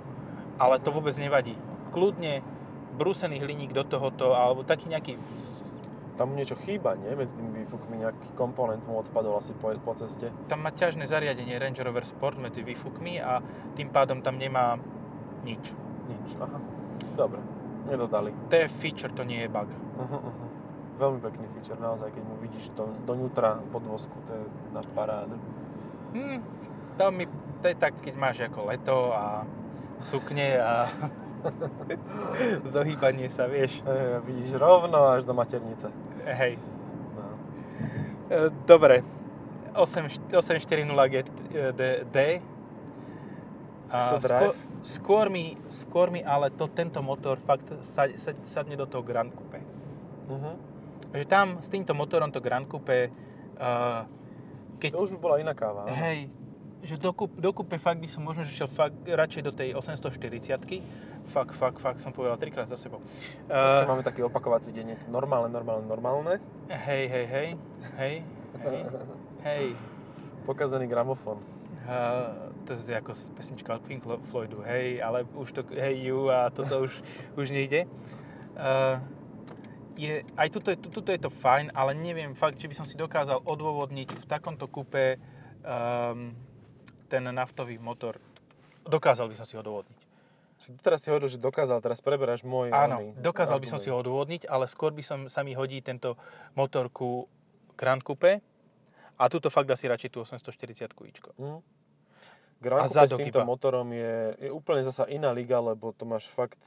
Ale 0.58 0.82
to 0.82 0.90
vôbec 0.90 1.14
nevadí. 1.16 1.54
Kľudne 1.90 2.42
brúsený 2.98 3.38
hliník 3.40 3.72
do 3.72 3.86
tohoto, 3.86 4.34
alebo 4.34 4.62
taký 4.62 4.90
nejaký... 4.90 5.16
tam 6.18 6.36
niečo 6.36 6.58
chýba, 6.58 6.98
nie? 6.98 7.14
Medzi 7.14 7.38
tými 7.38 7.64
výfukmi 7.64 7.96
nejaký 8.02 8.36
komponent 8.36 8.84
mu 8.84 9.00
odpadol 9.00 9.38
asi 9.38 9.54
po, 9.54 9.72
po 9.72 9.94
ceste. 9.96 10.28
Tam 10.50 10.60
má 10.60 10.74
ťažné 10.74 11.08
zariadenie 11.08 11.56
Range 11.56 11.80
Rover 11.80 12.04
Sport 12.04 12.36
medzi 12.36 12.60
výfukmi 12.60 13.22
a 13.22 13.40
tým 13.72 13.88
pádom 13.88 14.20
tam 14.20 14.36
nemá 14.36 14.76
nič. 15.48 15.72
Nič, 16.10 16.36
aha. 16.36 16.60
Dobre, 17.16 17.40
nedodali. 17.86 18.34
To 18.50 18.56
je 18.56 18.68
feature, 18.68 19.14
to 19.14 19.24
nie 19.24 19.40
je 19.40 19.48
bug. 19.48 19.70
Uh-huh, 19.96 20.12
uh-huh. 20.12 20.48
Veľmi 21.00 21.20
pekný 21.24 21.48
feature, 21.56 21.80
naozaj, 21.80 22.12
keď 22.12 22.24
mu 22.28 22.36
vidíš 22.44 22.76
to 22.76 22.92
donútra 23.08 23.64
podvozku, 23.72 24.20
to 24.28 24.36
je 24.36 24.44
na 24.76 24.84
parádu. 24.92 25.40
Hm, 26.12 26.44
to, 27.00 27.06
mi, 27.16 27.24
to 27.64 27.66
je 27.72 27.76
tak, 27.80 27.96
keď 28.04 28.14
máš 28.20 28.44
ako 28.44 28.68
leto 28.68 29.16
a 29.16 29.48
sukne 30.04 30.60
a 30.60 30.92
zohýbanie 32.76 33.32
sa, 33.32 33.48
vieš. 33.48 33.80
A 33.88 34.20
vidíš 34.20 34.60
rovno 34.60 35.16
až 35.16 35.24
do 35.24 35.32
maternice. 35.32 35.88
Hej. 36.28 36.60
No. 37.16 37.24
E, 38.28 38.52
Dobre. 38.68 39.04
8 39.72 40.36
840 40.36 40.92
GD. 41.56 42.18
A 43.90 43.98
skôr, 44.22 44.54
skôr, 44.86 45.26
mi, 45.34 45.58
skôr 45.74 46.14
mi 46.14 46.22
ale 46.22 46.54
to, 46.54 46.70
tento 46.70 47.02
motor 47.02 47.42
fakt 47.42 47.66
sa, 47.82 48.06
sa, 48.22 48.38
sadne 48.46 48.78
do 48.78 48.86
toho 48.86 49.02
Grand 49.02 49.34
Coupe. 49.34 49.58
Uh-huh. 50.30 50.54
Že 51.10 51.26
tam 51.26 51.48
s 51.62 51.68
týmto 51.68 51.98
motorom 51.98 52.30
to 52.30 52.40
Grand 52.40 52.70
Coupe, 52.70 53.10
uh, 53.10 54.06
keď 54.78 54.90
To 54.94 55.04
už 55.06 55.18
by 55.18 55.20
bola 55.20 55.36
iná 55.42 55.58
káva. 55.58 55.90
áno. 55.90 55.94
Hej, 55.94 56.30
že 56.80 56.96
do, 56.96 57.12
kúp, 57.12 57.36
do 57.36 57.52
kúpe 57.52 57.76
fakt 57.76 58.00
by 58.00 58.08
som 58.08 58.24
možno 58.24 58.48
že 58.48 58.56
šiel 58.56 58.70
fakt 58.72 58.96
radšej 59.04 59.42
do 59.44 59.52
tej 59.52 59.76
840 59.76 60.56
Fakt, 61.30 61.54
fakt, 61.54 61.78
fakt 61.78 62.00
som 62.02 62.10
povedal 62.16 62.40
trikrát 62.40 62.66
za 62.66 62.80
sebou. 62.80 63.04
Dneska 63.46 63.86
Uh, 63.86 63.92
máme 63.92 64.02
taký 64.02 64.24
opakovací 64.26 64.72
deň, 64.72 64.86
je 64.96 64.98
to 65.04 65.08
normálne, 65.12 65.52
normálne, 65.52 65.86
normálne. 65.86 66.40
hej, 66.72 67.06
hej, 67.06 67.26
hej, 67.28 67.48
hej, 68.00 68.16
hej, 68.64 68.80
hej. 69.44 69.66
Pokazený 70.48 70.88
gramofón. 70.90 71.38
Uh, 71.86 72.50
to 72.66 72.74
je 72.74 72.96
ako 72.96 73.14
pesnička 73.34 73.78
od 73.78 73.84
Pink 73.86 74.06
Floydu, 74.06 74.62
hej, 74.66 75.02
ale 75.02 75.26
už 75.38 75.54
to, 75.54 75.62
hej 75.74 76.06
you 76.06 76.30
a 76.30 76.50
toto 76.50 76.86
už, 76.86 76.94
už 77.38 77.50
nejde. 77.50 77.86
Uh, 78.58 78.98
je, 80.00 80.14
aj 80.34 80.48
tuto, 80.50 80.72
je- 80.72 80.80
tuto 80.80 81.12
je 81.12 81.20
to 81.20 81.28
fajn, 81.30 81.76
ale 81.76 81.92
neviem 81.94 82.32
fakt, 82.32 82.56
či 82.56 82.66
by 82.66 82.74
som 82.74 82.88
si 82.88 82.96
dokázal 82.96 83.44
odôvodniť 83.44 84.10
v 84.10 84.26
takomto 84.26 84.66
kúpe 84.66 85.20
um, 85.60 86.32
ten 87.06 87.24
naftový 87.26 87.76
motor. 87.76 88.16
Dokázal 88.82 89.28
by 89.28 89.36
som 89.36 89.44
si 89.44 89.54
ho 89.54 89.62
odôvodniť. 89.62 90.00
Teraz 90.80 91.00
si 91.00 91.08
hovoril, 91.08 91.28
že 91.28 91.40
dokázal, 91.40 91.80
teraz 91.80 92.00
preberáš 92.00 92.44
môj 92.44 92.68
Áno, 92.70 93.00
oný 93.00 93.16
dokázal 93.16 93.60
by 93.60 93.68
som 93.68 93.80
si 93.80 93.88
ho 93.88 93.96
argument. 93.96 94.08
odôvodniť, 94.08 94.42
ale 94.46 94.68
skôr 94.68 94.92
by 94.92 95.04
som 95.04 95.20
sa 95.28 95.40
mi 95.40 95.56
hodí 95.56 95.80
tento 95.80 96.20
motor 96.52 96.92
ku 96.92 97.28
Grand 97.76 98.04
Coupe 98.04 98.44
a 99.16 99.24
tuto 99.28 99.48
fakt 99.48 99.72
asi 99.72 99.88
radšej 99.88 100.10
tú 100.12 100.20
840 100.24 100.92
ičko. 101.08 101.32
Hm. 101.40 101.60
Grand 102.60 102.84
A 102.84 102.88
Coupe 102.88 103.08
s 103.08 103.16
týmto 103.16 103.40
iba. 103.40 103.48
motorom 103.48 103.88
je, 103.92 104.36
je 104.36 104.50
úplne 104.52 104.84
zasa 104.84 105.08
iná 105.08 105.32
liga, 105.32 105.64
lebo 105.64 105.96
to 105.96 106.04
máš 106.04 106.28
fakt 106.28 106.60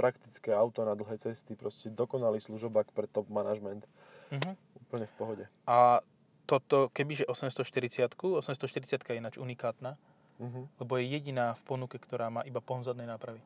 praktické 0.00 0.56
auto 0.56 0.80
na 0.88 0.96
dlhé 0.96 1.20
cesty, 1.20 1.52
proste 1.52 1.92
dokonalý 1.92 2.40
služobák 2.40 2.88
pre 2.96 3.04
top 3.04 3.28
management. 3.28 3.84
Mhm. 4.32 4.56
Úplne 4.88 5.06
v 5.06 5.14
pohode. 5.20 5.44
A 5.68 6.00
toto, 6.48 6.88
kebyže 6.96 7.28
840 7.28 8.08
840 8.16 9.04
je 9.04 9.20
ináč 9.20 9.36
unikátna, 9.36 10.00
Uh-huh. 10.40 10.64
lebo 10.80 10.96
je 10.96 11.04
jediná 11.04 11.52
v 11.52 11.62
ponuke, 11.68 12.00
ktorá 12.00 12.32
má 12.32 12.40
iba 12.48 12.64
pohon 12.64 12.80
zadnej 12.80 13.04
nápravy. 13.04 13.44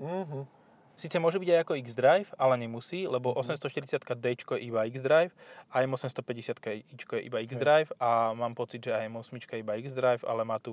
Uh-huh. 0.00 0.48
Sice 0.96 1.20
môže 1.20 1.36
byť 1.36 1.48
aj 1.52 1.60
ako 1.68 1.74
X-Drive, 1.84 2.28
ale 2.40 2.54
nemusí, 2.56 3.04
lebo 3.04 3.36
Mhm. 3.36 3.44
840D 3.44 4.56
je 4.56 4.64
iba 4.64 4.80
X-Drive, 4.88 5.36
a 5.68 5.84
M850 5.84 6.56
je 7.20 7.22
iba 7.28 7.38
X-Drive 7.44 7.92
a 8.00 8.32
mám 8.32 8.56
pocit, 8.56 8.80
že 8.80 8.96
aj 8.96 9.12
M8 9.12 9.52
je 9.52 9.58
iba 9.60 9.76
X-Drive, 9.76 10.24
ale 10.24 10.48
má 10.48 10.56
tu 10.56 10.72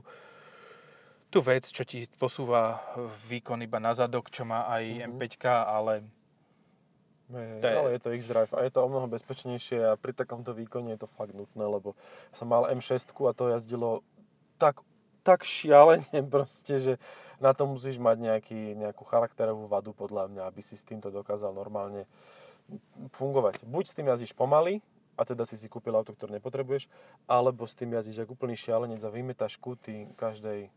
tú 1.27 1.43
vec, 1.43 1.67
čo 1.67 1.83
ti 1.83 2.07
posúva 2.15 2.79
výkon 3.27 3.59
iba 3.61 3.77
na 3.77 3.91
zadok, 3.91 4.31
čo 4.31 4.43
má 4.43 4.67
aj 4.67 4.83
Mhm. 4.83 5.01
M5, 5.11 5.33
ale 5.63 5.93
To 7.27 7.35
je- 7.35 7.75
Ale 7.75 7.91
je 7.91 7.99
to 7.99 8.09
X-Drive 8.15 8.55
a 8.55 8.63
je 8.63 8.71
to 8.71 8.79
o 8.79 8.87
mnoho 8.87 9.11
bezpečnejšie 9.11 9.83
a 9.83 9.99
pri 9.99 10.15
takomto 10.15 10.55
výkone 10.55 10.95
je 10.95 11.03
to 11.03 11.11
fakt 11.11 11.35
nutné, 11.35 11.59
lebo 11.67 11.91
som 12.31 12.47
mal 12.47 12.71
M6 12.71 13.11
a 13.27 13.35
to 13.35 13.51
jazdilo 13.51 13.99
tak, 14.55 14.79
tak 15.27 15.43
šialene 15.43 16.23
proste, 16.31 16.79
že 16.79 16.93
na 17.43 17.51
to 17.51 17.67
musíš 17.67 17.99
mať 17.99 18.15
nejaký, 18.23 18.79
nejakú 18.79 19.03
charakterovú 19.03 19.67
vadu 19.67 19.91
podľa 19.91 20.31
mňa, 20.31 20.41
aby 20.47 20.61
si 20.63 20.79
s 20.79 20.87
týmto 20.87 21.11
dokázal 21.11 21.51
normálne 21.51 22.07
fungovať. 23.11 23.67
Buď 23.67 23.83
s 23.91 23.95
tým 23.99 24.07
jazdíš 24.07 24.31
pomaly, 24.31 24.79
a 25.19 25.27
teda 25.27 25.43
si 25.43 25.59
si 25.59 25.67
kúpil 25.67 25.91
auto, 25.99 26.15
ktoré 26.15 26.39
nepotrebuješ, 26.39 26.87
alebo 27.27 27.67
s 27.67 27.75
tým 27.75 27.91
jazdíš 27.91 28.23
ako 28.23 28.39
úplný 28.39 28.55
šialenec 28.55 29.03
a 29.03 29.11
vymetáš 29.11 29.59
kúty 29.59 30.07
každej 30.15 30.71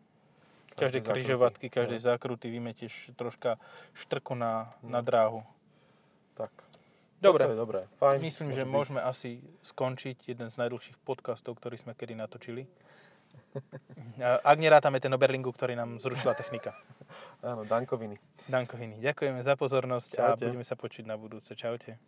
každej 0.72 1.00
zákruty. 1.00 1.16
križovatky, 1.16 1.66
každej 1.68 1.98
No, 1.98 2.06
zákruty 2.06 2.46
vymetieš 2.48 2.94
troška 3.12 3.56
štrku 3.92 4.34
na, 4.34 4.70
Mhm. 4.80 4.88
na 4.88 5.00
dráhu. 5.00 5.40
Tak. 6.34 6.50
Dobre. 7.18 7.44
Toto 7.44 7.52
je 7.52 7.60
dobré. 7.60 7.80
Fajn. 7.96 8.18
Myslím, 8.18 8.48
môže 8.48 8.56
že 8.56 8.62
byť. 8.62 8.72
môžeme 8.72 9.00
asi 9.02 9.30
skončiť 9.60 10.16
jeden 10.26 10.48
z 10.48 10.56
najdlhších 10.56 10.96
podcastov, 10.98 11.52
ktorý 11.54 11.76
sme 11.76 11.92
kedy 11.92 12.14
natočili. 12.14 12.64
A 14.18 14.40
Ak 14.42 14.56
nerátame 14.56 14.98
ten 14.98 15.10
Oberlingu, 15.10 15.48
ktorý 15.48 15.74
nám 15.74 15.96
zrušila 15.96 16.32
technika. 16.32 16.72
Áno, 17.42 17.62
Dankoviny. 17.62 18.16
Dankoviny, 18.46 18.98
ďakujeme 18.98 19.38
za 19.38 19.52
pozornosť 19.52 20.10
a 20.14 20.22
Čaute. 20.32 20.44
budeme 20.46 20.62
sa 20.62 20.74
počuť 20.74 21.04
na 21.04 21.14
budúce. 21.14 21.52
Čaute. 21.52 21.98